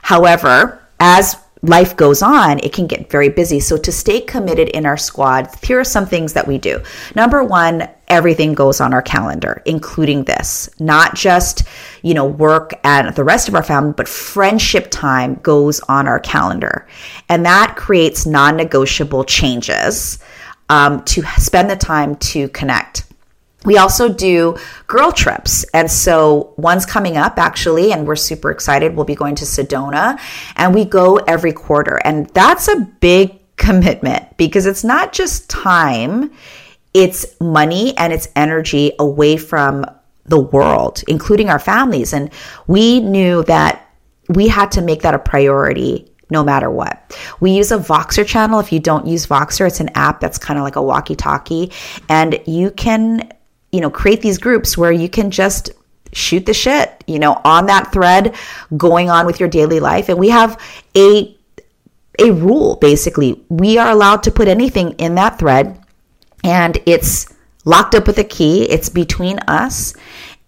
However, 0.02 0.82
as 1.00 1.36
life 1.64 1.96
goes 1.96 2.22
on, 2.22 2.60
it 2.60 2.74
can 2.74 2.88
get 2.88 3.10
very 3.10 3.30
busy. 3.30 3.60
So 3.60 3.78
to 3.78 3.92
stay 3.92 4.22
committed 4.22 4.70
in 4.70 4.86
our 4.86 4.98
squad, 4.98 5.48
here 5.62 5.80
are 5.80 5.84
some 5.84 6.08
things 6.08 6.34
that 6.34 6.48
we 6.48 6.58
do. 6.58 6.82
Number 7.16 7.44
one, 7.44 7.88
everything 8.08 8.54
goes 8.54 8.82
on 8.82 8.94
our 8.94 9.02
calendar, 9.02 9.62
including 9.66 10.24
this. 10.24 10.70
Not 10.80 11.16
just, 11.16 11.64
you 12.02 12.14
know, 12.14 12.26
work 12.26 12.74
and 12.84 13.16
the 13.16 13.24
rest 13.24 13.48
of 13.48 13.56
our 13.56 13.64
family, 13.64 13.94
but 13.96 14.08
friendship 14.08 14.88
time 14.90 15.36
goes 15.36 15.80
on 15.82 16.08
our 16.08 16.20
calendar. 16.20 16.88
And 17.30 17.46
that 17.46 17.76
creates 17.78 18.26
non-negotiable 18.26 19.26
changes 19.26 20.20
um, 20.70 21.04
to 21.04 21.22
spend 21.38 21.70
the 21.70 21.76
time 21.76 22.16
to 22.16 22.48
connect. 22.50 23.11
We 23.66 23.78
also 23.78 24.10
do 24.10 24.58
girl 24.88 25.12
trips. 25.12 25.64
And 25.74 25.90
so 25.90 26.54
one's 26.58 26.86
coming 26.86 27.18
up 27.18 27.38
actually, 27.38 27.94
and 27.94 28.08
we're 28.08 28.16
super 28.16 28.52
excited. 28.52 28.96
We'll 28.96 29.06
be 29.06 29.16
going 29.16 29.36
to 29.36 29.46
Sedona 29.46 30.20
and 30.56 30.74
we 30.74 30.86
go 30.86 31.18
every 31.18 31.54
quarter. 31.54 32.02
And 32.04 32.28
that's 32.30 32.68
a 32.68 32.80
big 33.00 33.40
commitment 33.58 34.38
because 34.38 34.66
it's 34.66 34.84
not 34.84 35.14
just 35.14 35.50
time, 35.50 36.32
it's 36.94 37.40
money 37.40 37.96
and 37.98 38.12
it's 38.12 38.28
energy 38.36 38.94
away 39.00 39.38
from 39.38 39.86
the 40.26 40.40
world, 40.40 41.04
including 41.08 41.50
our 41.50 41.60
families. 41.60 42.14
And 42.14 42.32
we 42.68 43.00
knew 43.00 43.44
that 43.44 43.88
we 44.30 44.48
had 44.48 44.72
to 44.72 44.82
make 44.82 45.02
that 45.04 45.14
a 45.14 45.20
priority 45.20 46.12
no 46.30 46.44
matter 46.44 46.72
what. 46.72 47.16
We 47.42 47.52
use 47.52 47.72
a 47.72 47.78
Voxer 47.78 48.26
channel. 48.26 48.60
If 48.60 48.72
you 48.72 48.80
don't 48.80 49.06
use 49.06 49.28
Voxer, 49.28 49.68
it's 49.68 49.82
an 49.82 49.90
app 49.96 50.22
that's 50.22 50.38
kind 50.38 50.58
of 50.58 50.64
like 50.64 50.78
a 50.78 50.82
walkie 50.82 51.16
talkie, 51.16 51.72
and 52.08 52.40
you 52.48 52.72
can 52.72 53.32
you 53.72 53.82
know, 53.82 53.90
create 53.90 54.22
these 54.22 54.38
groups 54.38 54.78
where 54.78 54.92
you 54.92 55.10
can 55.10 55.32
just 55.32 55.72
shoot 56.14 56.46
the 56.46 56.54
shit, 56.54 57.04
you 57.08 57.20
know, 57.20 57.40
on 57.46 57.68
that 57.68 57.92
thread 57.92 58.36
going 58.76 59.10
on 59.10 59.26
with 59.26 59.40
your 59.40 59.50
daily 59.50 59.80
life. 59.80 60.10
And 60.10 60.20
we 60.20 60.30
have 60.30 60.60
a 60.96 61.38
a 62.20 62.32
rule 62.32 62.76
basically. 62.76 63.42
We 63.50 63.78
are 63.78 63.90
allowed 63.90 64.24
to 64.24 64.32
put 64.32 64.48
anything 64.48 64.92
in 64.94 65.16
that 65.16 65.40
thread 65.40 65.80
and 66.44 66.78
it's 66.86 67.34
locked 67.66 67.96
up 67.96 68.08
with 68.08 68.18
a 68.18 68.24
key. 68.24 68.64
It's 68.64 68.90
between 68.90 69.40
us. 69.40 69.94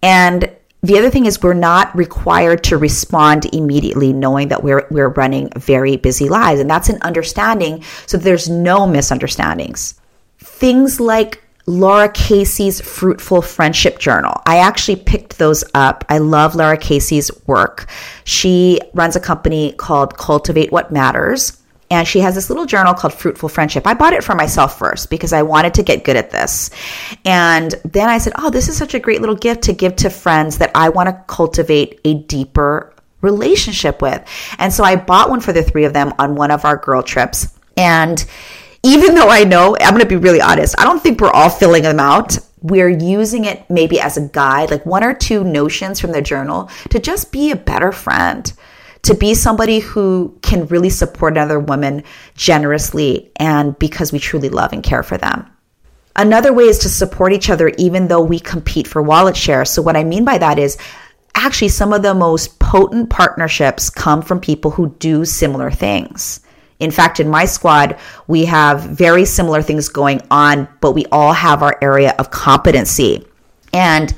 And 0.02 0.50
the 0.82 0.98
other 0.98 1.08
thing 1.08 1.24
is 1.24 1.42
we're 1.42 1.54
not 1.54 1.96
required 1.96 2.62
to 2.64 2.76
respond 2.76 3.46
immediately 3.54 4.12
knowing 4.12 4.48
that 4.48 4.62
we're 4.62 4.86
we're 4.90 5.08
running 5.08 5.48
very 5.56 5.96
busy 5.96 6.28
lives 6.28 6.60
and 6.60 6.68
that's 6.68 6.90
an 6.90 7.00
understanding 7.00 7.82
so 8.06 8.18
there's 8.18 8.50
no 8.50 8.86
misunderstandings. 8.86 9.98
Things 10.38 11.00
like 11.00 11.43
Laura 11.66 12.10
Casey's 12.10 12.80
Fruitful 12.80 13.42
Friendship 13.42 13.98
Journal. 13.98 14.34
I 14.46 14.58
actually 14.58 14.96
picked 14.96 15.38
those 15.38 15.64
up. 15.74 16.04
I 16.08 16.18
love 16.18 16.54
Laura 16.54 16.76
Casey's 16.76 17.30
work. 17.46 17.88
She 18.24 18.80
runs 18.92 19.16
a 19.16 19.20
company 19.20 19.72
called 19.72 20.18
Cultivate 20.18 20.70
What 20.72 20.92
Matters. 20.92 21.60
And 21.90 22.08
she 22.08 22.20
has 22.20 22.34
this 22.34 22.48
little 22.48 22.66
journal 22.66 22.94
called 22.94 23.12
Fruitful 23.14 23.48
Friendship. 23.48 23.86
I 23.86 23.94
bought 23.94 24.14
it 24.14 24.24
for 24.24 24.34
myself 24.34 24.78
first 24.78 25.10
because 25.10 25.32
I 25.32 25.42
wanted 25.42 25.74
to 25.74 25.82
get 25.82 26.04
good 26.04 26.16
at 26.16 26.30
this. 26.30 26.70
And 27.24 27.74
then 27.84 28.08
I 28.08 28.18
said, 28.18 28.32
Oh, 28.38 28.50
this 28.50 28.68
is 28.68 28.76
such 28.76 28.94
a 28.94 28.98
great 28.98 29.20
little 29.20 29.36
gift 29.36 29.62
to 29.64 29.72
give 29.72 29.96
to 29.96 30.10
friends 30.10 30.58
that 30.58 30.70
I 30.74 30.88
want 30.88 31.08
to 31.08 31.24
cultivate 31.26 32.00
a 32.04 32.14
deeper 32.14 32.92
relationship 33.20 34.02
with. 34.02 34.22
And 34.58 34.72
so 34.72 34.82
I 34.82 34.96
bought 34.96 35.30
one 35.30 35.40
for 35.40 35.52
the 35.52 35.62
three 35.62 35.84
of 35.84 35.92
them 35.92 36.12
on 36.18 36.34
one 36.34 36.50
of 36.50 36.64
our 36.64 36.76
girl 36.76 37.02
trips. 37.02 37.48
And 37.76 38.24
even 38.84 39.14
though 39.14 39.28
I 39.28 39.44
know, 39.44 39.76
I'm 39.80 39.94
going 39.94 40.02
to 40.02 40.06
be 40.08 40.16
really 40.16 40.42
honest, 40.42 40.74
I 40.78 40.84
don't 40.84 41.02
think 41.02 41.20
we're 41.20 41.30
all 41.30 41.48
filling 41.48 41.82
them 41.82 41.98
out. 41.98 42.38
We're 42.60 42.90
using 42.90 43.46
it 43.46 43.68
maybe 43.70 43.98
as 43.98 44.16
a 44.16 44.28
guide, 44.28 44.70
like 44.70 44.84
one 44.84 45.02
or 45.02 45.14
two 45.14 45.42
notions 45.42 46.00
from 46.00 46.12
the 46.12 46.20
journal 46.22 46.70
to 46.90 46.98
just 46.98 47.32
be 47.32 47.50
a 47.50 47.56
better 47.56 47.92
friend, 47.92 48.52
to 49.02 49.14
be 49.14 49.34
somebody 49.34 49.80
who 49.80 50.38
can 50.42 50.66
really 50.66 50.90
support 50.90 51.32
another 51.32 51.58
woman 51.58 52.04
generously 52.36 53.32
and 53.36 53.78
because 53.78 54.12
we 54.12 54.18
truly 54.18 54.50
love 54.50 54.72
and 54.72 54.82
care 54.82 55.02
for 55.02 55.16
them. 55.16 55.50
Another 56.14 56.52
way 56.52 56.64
is 56.64 56.78
to 56.80 56.88
support 56.88 57.32
each 57.32 57.50
other 57.50 57.72
even 57.78 58.08
though 58.08 58.22
we 58.22 58.38
compete 58.38 58.86
for 58.86 59.02
wallet 59.02 59.36
share. 59.36 59.64
So, 59.64 59.82
what 59.82 59.96
I 59.96 60.04
mean 60.04 60.24
by 60.24 60.38
that 60.38 60.58
is 60.58 60.78
actually 61.34 61.68
some 61.68 61.92
of 61.92 62.02
the 62.02 62.14
most 62.14 62.58
potent 62.60 63.10
partnerships 63.10 63.90
come 63.90 64.22
from 64.22 64.40
people 64.40 64.70
who 64.70 64.94
do 64.98 65.24
similar 65.24 65.70
things. 65.70 66.43
In 66.80 66.90
fact, 66.90 67.20
in 67.20 67.28
my 67.28 67.44
squad, 67.44 67.98
we 68.26 68.44
have 68.46 68.82
very 68.82 69.24
similar 69.24 69.62
things 69.62 69.88
going 69.88 70.20
on, 70.30 70.68
but 70.80 70.92
we 70.92 71.06
all 71.12 71.32
have 71.32 71.62
our 71.62 71.78
area 71.80 72.14
of 72.18 72.30
competency. 72.30 73.26
And 73.72 74.14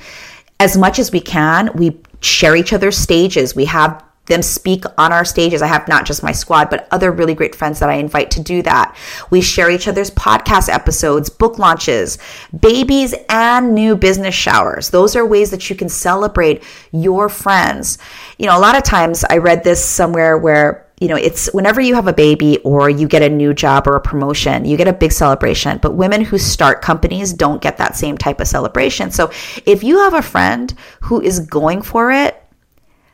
as 0.59 0.77
much 0.77 0.99
as 0.99 1.13
we 1.13 1.21
can, 1.21 1.71
we 1.75 2.01
share 2.21 2.57
each 2.57 2.73
other's 2.73 2.97
stages. 2.97 3.55
We 3.55 3.67
have 3.67 4.03
them 4.27 4.43
speak 4.43 4.85
on 4.99 5.13
our 5.13 5.25
stages. 5.25 5.63
I 5.63 5.69
have 5.69 5.87
not 5.89 6.05
just 6.05 6.23
my 6.23 6.33
squad, 6.33 6.69
but 6.69 6.89
other 6.91 7.13
really 7.13 7.35
great 7.35 7.55
friends 7.55 7.79
that 7.79 7.89
I 7.89 7.95
invite 7.95 8.31
to 8.33 8.43
do 8.43 8.61
that. 8.63 8.97
We 9.31 9.41
share 9.41 9.71
each 9.71 9.87
other's 9.87 10.11
podcast 10.11 10.69
episodes, 10.69 11.31
book 11.31 11.59
launches, 11.59 12.19
babies, 12.59 13.15
and 13.29 13.75
new 13.75 13.97
business 13.97 14.35
showers. 14.35 14.91
Those 14.91 15.15
are 15.15 15.25
ways 15.25 15.51
that 15.51 15.71
you 15.71 15.77
can 15.77 15.89
celebrate 15.89 16.65
your 16.91 17.29
friends. 17.29 17.99
You 18.39 18.47
know, 18.47 18.59
a 18.59 18.61
lot 18.61 18.77
of 18.77 18.83
times 18.83 19.25
I 19.25 19.39
read 19.39 19.63
this 19.63 19.85
somewhere 19.85 20.37
where 20.37 20.86
you 21.01 21.09
know, 21.09 21.17
it's 21.17 21.53
whenever 21.53 21.81
you 21.81 21.95
have 21.95 22.09
a 22.09 22.13
baby 22.13 22.59
or 22.59 22.89
you 22.89 23.07
get 23.07 23.21
a 23.21 23.29
new 23.29 23.53
job 23.53 23.87
or 23.87 23.97
a 23.97 24.01
promotion, 24.01 24.65
you 24.65 24.79
get 24.79 24.89
a 24.89 24.95
big 24.95 25.13
celebration. 25.13 25.79
But 25.83 25.95
women 25.95 26.25
who 26.25 26.39
start 26.39 26.81
companies 26.81 27.35
don't 27.35 27.61
get 27.61 27.77
that 27.77 27.97
same 27.97 28.17
type 28.17 28.41
of 28.41 28.49
celebration. 28.49 29.11
So 29.11 29.31
if 29.67 29.85
you 29.85 29.99
have 29.99 30.15
a 30.15 30.23
friend 30.23 30.73
who 31.03 31.21
is 31.21 31.41
going 31.41 31.83
for 31.83 32.11
it, 32.11 32.43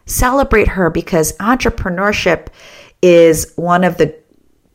celebrate 0.06 0.68
her 0.68 0.90
because 0.90 1.36
entrepreneurship 1.38 2.48
is 3.02 3.52
one 3.56 3.82
of 3.82 3.96
the 3.96 4.16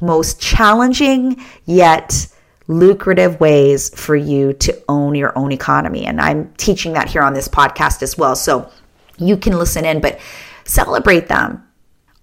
most 0.02 0.41
challenging 0.41 1.41
yet 1.65 2.28
lucrative 2.67 3.39
ways 3.39 3.89
for 3.98 4.17
you 4.17 4.52
to 4.52 4.84
own 4.89 5.15
your 5.15 5.38
own 5.38 5.54
economy. 5.54 6.06
And 6.06 6.20
I'm 6.20 6.52
teaching 6.58 6.91
that 6.93 7.10
here 7.10 7.22
on 7.22 7.34
this 7.34 7.48
podcast 7.48 8.04
as 8.04 8.17
well. 8.17 8.36
So 8.36 8.70
you 9.17 9.38
can 9.38 9.58
listen 9.58 9.86
in, 9.86 10.02
but 10.02 10.20
celebrate 10.65 11.30
them 11.30 11.66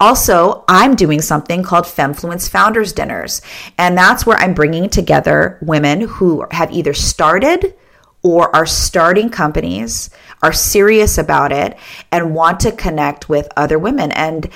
also, 0.01 0.65
I'm 0.69 0.95
doing 0.95 1.21
something 1.21 1.63
called 1.63 1.85
Femmefluence 1.85 2.49
Founders 2.51 2.93
Dinners. 2.93 3.43
And 3.79 3.97
that's 3.97 4.27
where 4.27 4.37
I'm 4.37 4.55
bringing 4.55 4.89
together 4.89 5.59
women 5.63 6.03
who 6.03 6.47
have 6.51 6.73
either 6.73 6.95
started 6.95 7.75
or 8.23 8.55
are 8.57 8.67
starting 8.67 9.29
companies, 9.29 10.11
are 10.43 10.53
serious 10.53 11.19
about 11.19 11.53
it, 11.53 11.77
and 12.11 12.35
want 12.35 12.59
to 12.61 12.73
connect 12.73 13.29
with 13.29 13.49
other 13.57 13.79
women. 13.79 14.11
And 14.13 14.51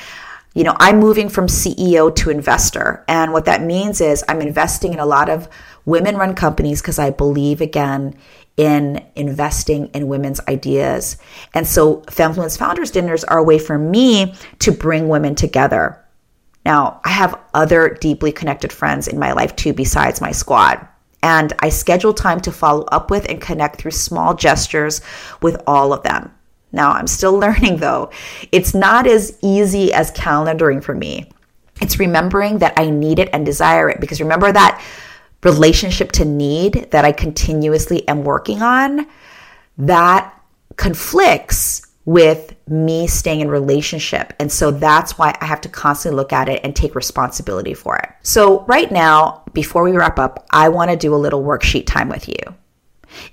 you 0.55 0.65
know, 0.65 0.75
I'm 0.81 0.99
moving 0.99 1.29
from 1.29 1.47
CEO 1.47 2.13
to 2.17 2.31
investor. 2.31 3.05
And 3.07 3.33
what 3.33 3.45
that 3.45 3.63
means 3.63 4.01
is 4.01 4.25
I'm 4.29 4.41
investing 4.41 4.93
in 4.93 4.99
a 4.99 5.07
lot 5.07 5.29
of 5.29 5.49
women 5.85 6.17
run 6.17 6.35
companies 6.35 6.83
because 6.83 6.99
I 6.99 7.11
believe, 7.11 7.61
again, 7.61 8.17
in 8.59 9.03
investing 9.15 9.87
in 9.95 10.09
women's 10.09 10.41
ideas. 10.49 11.17
And 11.55 11.67
so, 11.67 12.03
Femmefluence 12.03 12.59
Founders 12.59 12.91
Dinners 12.91 13.25
are 13.25 13.39
a 13.39 13.43
way 13.43 13.59
for 13.59 13.79
me 13.79 14.35
to 14.59 14.73
bring 14.73 15.09
women 15.09 15.35
together. 15.35 16.05
Now, 16.67 17.01
I 17.05 17.11
have 17.11 17.41
other 17.55 17.97
deeply 18.01 18.33
connected 18.33 18.73
friends 18.73 19.09
in 19.09 19.19
my 19.19 19.33
life 19.33 19.57
too, 19.57 19.73
besides 19.73 20.21
my 20.21 20.33
squad. 20.33 20.87
And 21.23 21.53
I 21.61 21.69
schedule 21.69 22.13
time 22.13 22.41
to 22.41 22.53
follow 22.53 22.85
up 22.87 23.11
with 23.11 23.29
and 23.29 23.41
connect 23.41 23.81
through 23.81 23.93
small 23.93 24.35
gestures 24.35 25.01
with 25.41 25.63
all 25.67 25.93
of 25.93 26.03
them. 26.03 26.35
Now, 26.73 26.91
I'm 26.91 27.07
still 27.07 27.39
learning 27.39 27.77
though. 27.77 28.11
It's 28.51 28.75
not 28.75 29.07
as 29.07 29.39
easy 29.41 29.93
as 29.93 30.11
calendaring 30.11 30.83
for 30.83 30.95
me. 30.95 31.31
It's 31.81 32.01
remembering 32.01 32.59
that 32.59 32.75
I 32.77 32.91
need 32.91 33.21
it 33.21 33.31
and 33.33 33.47
desire 33.47 33.89
it 33.89 34.01
because 34.01 34.21
remember 34.21 34.51
that 34.51 34.85
relationship 35.43 36.13
to 36.13 36.25
need 36.25 36.89
that 36.91 37.05
I 37.05 37.13
continuously 37.13 38.07
am 38.09 38.25
working 38.25 38.63
on, 38.63 39.07
that 39.79 40.35
conflicts 40.77 41.83
with 42.05 42.55
me 42.67 43.07
staying 43.07 43.41
in 43.41 43.49
relationship. 43.51 44.33
And 44.41 44.51
so 44.51 44.71
that's 44.71 45.19
why 45.19 45.37
I 45.41 45.45
have 45.45 45.61
to 45.61 45.69
constantly 45.69 46.17
look 46.17 46.33
at 46.33 46.49
it 46.49 46.63
and 46.65 46.75
take 46.75 46.95
responsibility 46.95 47.75
for 47.75 47.97
it. 47.99 48.09
So 48.23 48.65
right 48.65 48.91
now, 48.91 49.43
before 49.53 49.83
we 49.83 49.93
wrap 49.93 50.19
up, 50.19 50.47
I 50.51 50.71
want 50.71 50.91
to 50.91 50.97
do 50.97 51.15
a 51.15 51.17
little 51.17 51.45
worksheet 51.45 51.87
time 51.87 52.09
with 52.09 52.27
you. 52.27 52.37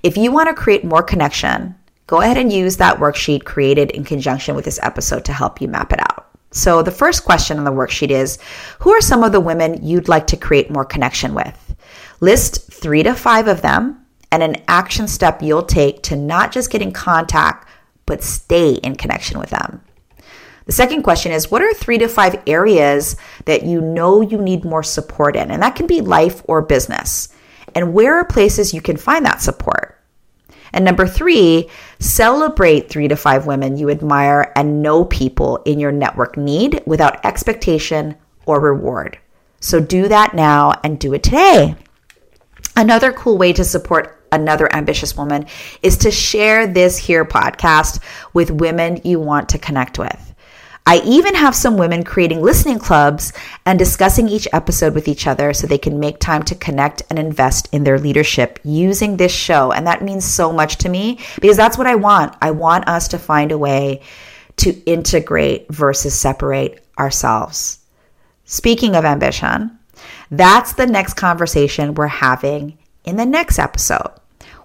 If 0.02 0.16
you 0.16 0.30
want 0.30 0.48
to 0.48 0.54
create 0.54 0.84
more 0.84 1.02
connection, 1.02 1.74
go 2.06 2.20
ahead 2.20 2.36
and 2.36 2.52
use 2.52 2.76
that 2.76 2.98
worksheet 2.98 3.44
created 3.44 3.92
in 3.92 4.04
conjunction 4.04 4.54
with 4.54 4.66
this 4.66 4.80
episode 4.82 5.24
to 5.24 5.32
help 5.32 5.60
you 5.60 5.68
map 5.68 5.92
it 5.92 6.00
out. 6.00 6.28
So 6.50 6.82
the 6.82 6.90
first 6.90 7.24
question 7.24 7.58
on 7.58 7.64
the 7.64 7.72
worksheet 7.72 8.10
is, 8.10 8.38
who 8.80 8.90
are 8.90 9.00
some 9.00 9.24
of 9.24 9.32
the 9.32 9.40
women 9.40 9.84
you'd 9.84 10.08
like 10.08 10.26
to 10.28 10.36
create 10.36 10.70
more 10.70 10.84
connection 10.84 11.34
with? 11.34 11.65
List 12.20 12.72
three 12.72 13.02
to 13.02 13.14
five 13.14 13.48
of 13.48 13.62
them 13.62 14.06
and 14.32 14.42
an 14.42 14.56
action 14.68 15.08
step 15.08 15.42
you'll 15.42 15.62
take 15.62 16.02
to 16.04 16.16
not 16.16 16.52
just 16.52 16.70
get 16.70 16.82
in 16.82 16.92
contact, 16.92 17.68
but 18.06 18.22
stay 18.22 18.72
in 18.74 18.96
connection 18.96 19.38
with 19.38 19.50
them. 19.50 19.82
The 20.66 20.72
second 20.72 21.02
question 21.02 21.32
is 21.32 21.50
What 21.50 21.62
are 21.62 21.72
three 21.74 21.98
to 21.98 22.08
five 22.08 22.42
areas 22.46 23.16
that 23.44 23.64
you 23.64 23.80
know 23.80 24.20
you 24.20 24.38
need 24.38 24.64
more 24.64 24.82
support 24.82 25.36
in? 25.36 25.50
And 25.50 25.62
that 25.62 25.76
can 25.76 25.86
be 25.86 26.00
life 26.00 26.42
or 26.46 26.62
business. 26.62 27.28
And 27.74 27.94
where 27.94 28.14
are 28.16 28.24
places 28.24 28.74
you 28.74 28.80
can 28.80 28.96
find 28.96 29.24
that 29.24 29.40
support? 29.40 29.92
And 30.72 30.84
number 30.84 31.06
three, 31.06 31.70
celebrate 32.00 32.88
three 32.88 33.08
to 33.08 33.16
five 33.16 33.46
women 33.46 33.76
you 33.76 33.90
admire 33.90 34.52
and 34.56 34.82
know 34.82 35.04
people 35.04 35.58
in 35.64 35.78
your 35.78 35.92
network 35.92 36.36
need 36.36 36.82
without 36.84 37.24
expectation 37.24 38.16
or 38.44 38.60
reward. 38.60 39.18
So 39.60 39.80
do 39.80 40.08
that 40.08 40.34
now 40.34 40.74
and 40.84 40.98
do 40.98 41.14
it 41.14 41.22
today. 41.22 41.76
Another 42.76 43.12
cool 43.12 43.38
way 43.38 43.54
to 43.54 43.64
support 43.64 44.22
another 44.30 44.72
ambitious 44.74 45.16
woman 45.16 45.46
is 45.82 45.96
to 45.98 46.10
share 46.10 46.66
this 46.66 46.98
here 46.98 47.24
podcast 47.24 48.02
with 48.34 48.50
women 48.50 49.00
you 49.02 49.18
want 49.18 49.48
to 49.50 49.58
connect 49.58 49.98
with. 49.98 50.34
I 50.88 51.00
even 51.04 51.34
have 51.34 51.54
some 51.54 51.78
women 51.78 52.04
creating 52.04 52.42
listening 52.42 52.78
clubs 52.78 53.32
and 53.64 53.76
discussing 53.76 54.28
each 54.28 54.46
episode 54.52 54.94
with 54.94 55.08
each 55.08 55.26
other 55.26 55.52
so 55.52 55.66
they 55.66 55.78
can 55.78 55.98
make 55.98 56.20
time 56.20 56.44
to 56.44 56.54
connect 56.54 57.02
and 57.10 57.18
invest 57.18 57.68
in 57.72 57.82
their 57.82 57.98
leadership 57.98 58.60
using 58.62 59.16
this 59.16 59.32
show. 59.32 59.72
And 59.72 59.86
that 59.86 60.04
means 60.04 60.24
so 60.24 60.52
much 60.52 60.76
to 60.78 60.88
me 60.88 61.18
because 61.40 61.56
that's 61.56 61.76
what 61.76 61.88
I 61.88 61.96
want. 61.96 62.36
I 62.40 62.52
want 62.52 62.88
us 62.88 63.08
to 63.08 63.18
find 63.18 63.50
a 63.50 63.58
way 63.58 64.02
to 64.58 64.72
integrate 64.84 65.66
versus 65.70 66.14
separate 66.14 66.86
ourselves. 66.98 67.80
Speaking 68.44 68.94
of 68.94 69.04
ambition, 69.04 69.76
that's 70.30 70.74
the 70.74 70.86
next 70.86 71.14
conversation 71.14 71.94
we're 71.94 72.06
having 72.06 72.78
in 73.04 73.16
the 73.16 73.26
next 73.26 73.58
episode, 73.58 74.10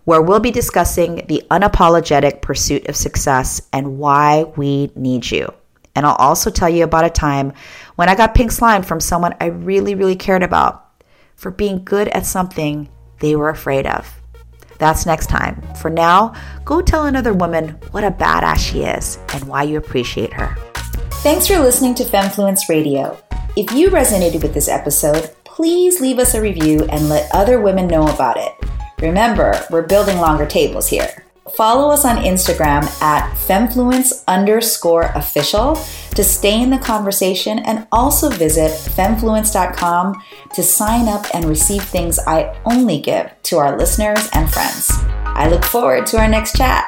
where 0.05 0.21
we'll 0.21 0.39
be 0.39 0.51
discussing 0.51 1.25
the 1.27 1.43
unapologetic 1.51 2.41
pursuit 2.41 2.87
of 2.87 2.95
success 2.95 3.61
and 3.71 3.97
why 3.97 4.43
we 4.55 4.91
need 4.95 5.29
you. 5.29 5.53
And 5.95 6.05
I'll 6.05 6.15
also 6.15 6.49
tell 6.49 6.69
you 6.69 6.83
about 6.83 7.05
a 7.05 7.09
time 7.09 7.53
when 7.95 8.09
I 8.09 8.15
got 8.15 8.33
pink 8.33 8.51
slime 8.51 8.83
from 8.83 8.99
someone 8.99 9.35
I 9.39 9.47
really, 9.47 9.93
really 9.93 10.15
cared 10.15 10.43
about 10.43 11.03
for 11.35 11.51
being 11.51 11.83
good 11.83 12.07
at 12.09 12.25
something 12.25 12.89
they 13.19 13.35
were 13.35 13.49
afraid 13.49 13.85
of. 13.85 14.21
That's 14.79 15.05
next 15.05 15.27
time. 15.27 15.61
For 15.75 15.91
now, 15.91 16.33
go 16.65 16.81
tell 16.81 17.05
another 17.05 17.33
woman 17.33 17.77
what 17.91 18.03
a 18.03 18.09
badass 18.09 18.57
she 18.57 18.81
is 18.81 19.19
and 19.33 19.43
why 19.43 19.63
you 19.63 19.77
appreciate 19.77 20.33
her. 20.33 20.55
Thanks 21.21 21.45
for 21.45 21.59
listening 21.59 21.93
to 21.95 22.03
Femmefluence 22.03 22.67
Radio. 22.67 23.21
If 23.55 23.71
you 23.73 23.89
resonated 23.89 24.41
with 24.41 24.55
this 24.55 24.67
episode, 24.67 25.29
please 25.55 25.99
leave 25.99 26.17
us 26.17 26.33
a 26.33 26.41
review 26.41 26.85
and 26.85 27.09
let 27.09 27.29
other 27.33 27.61
women 27.61 27.87
know 27.87 28.07
about 28.07 28.37
it. 28.37 28.55
Remember, 29.01 29.59
we're 29.69 29.85
building 29.85 30.17
longer 30.17 30.45
tables 30.45 30.87
here. 30.87 31.25
Follow 31.55 31.91
us 31.91 32.05
on 32.05 32.17
Instagram 32.17 32.83
at 33.01 33.35
femmefluence 33.35 34.23
underscore 34.27 35.11
official 35.15 35.75
to 36.15 36.23
stay 36.23 36.61
in 36.61 36.69
the 36.69 36.77
conversation 36.77 37.59
and 37.59 37.85
also 37.91 38.29
visit 38.29 38.71
femmefluence.com 38.71 40.23
to 40.53 40.63
sign 40.63 41.09
up 41.09 41.25
and 41.33 41.45
receive 41.45 41.83
things 41.83 42.19
I 42.19 42.57
only 42.65 43.01
give 43.01 43.29
to 43.43 43.57
our 43.57 43.77
listeners 43.77 44.29
and 44.33 44.49
friends. 44.49 44.89
I 45.25 45.49
look 45.49 45.65
forward 45.65 46.05
to 46.07 46.19
our 46.19 46.27
next 46.27 46.55
chat. 46.55 46.87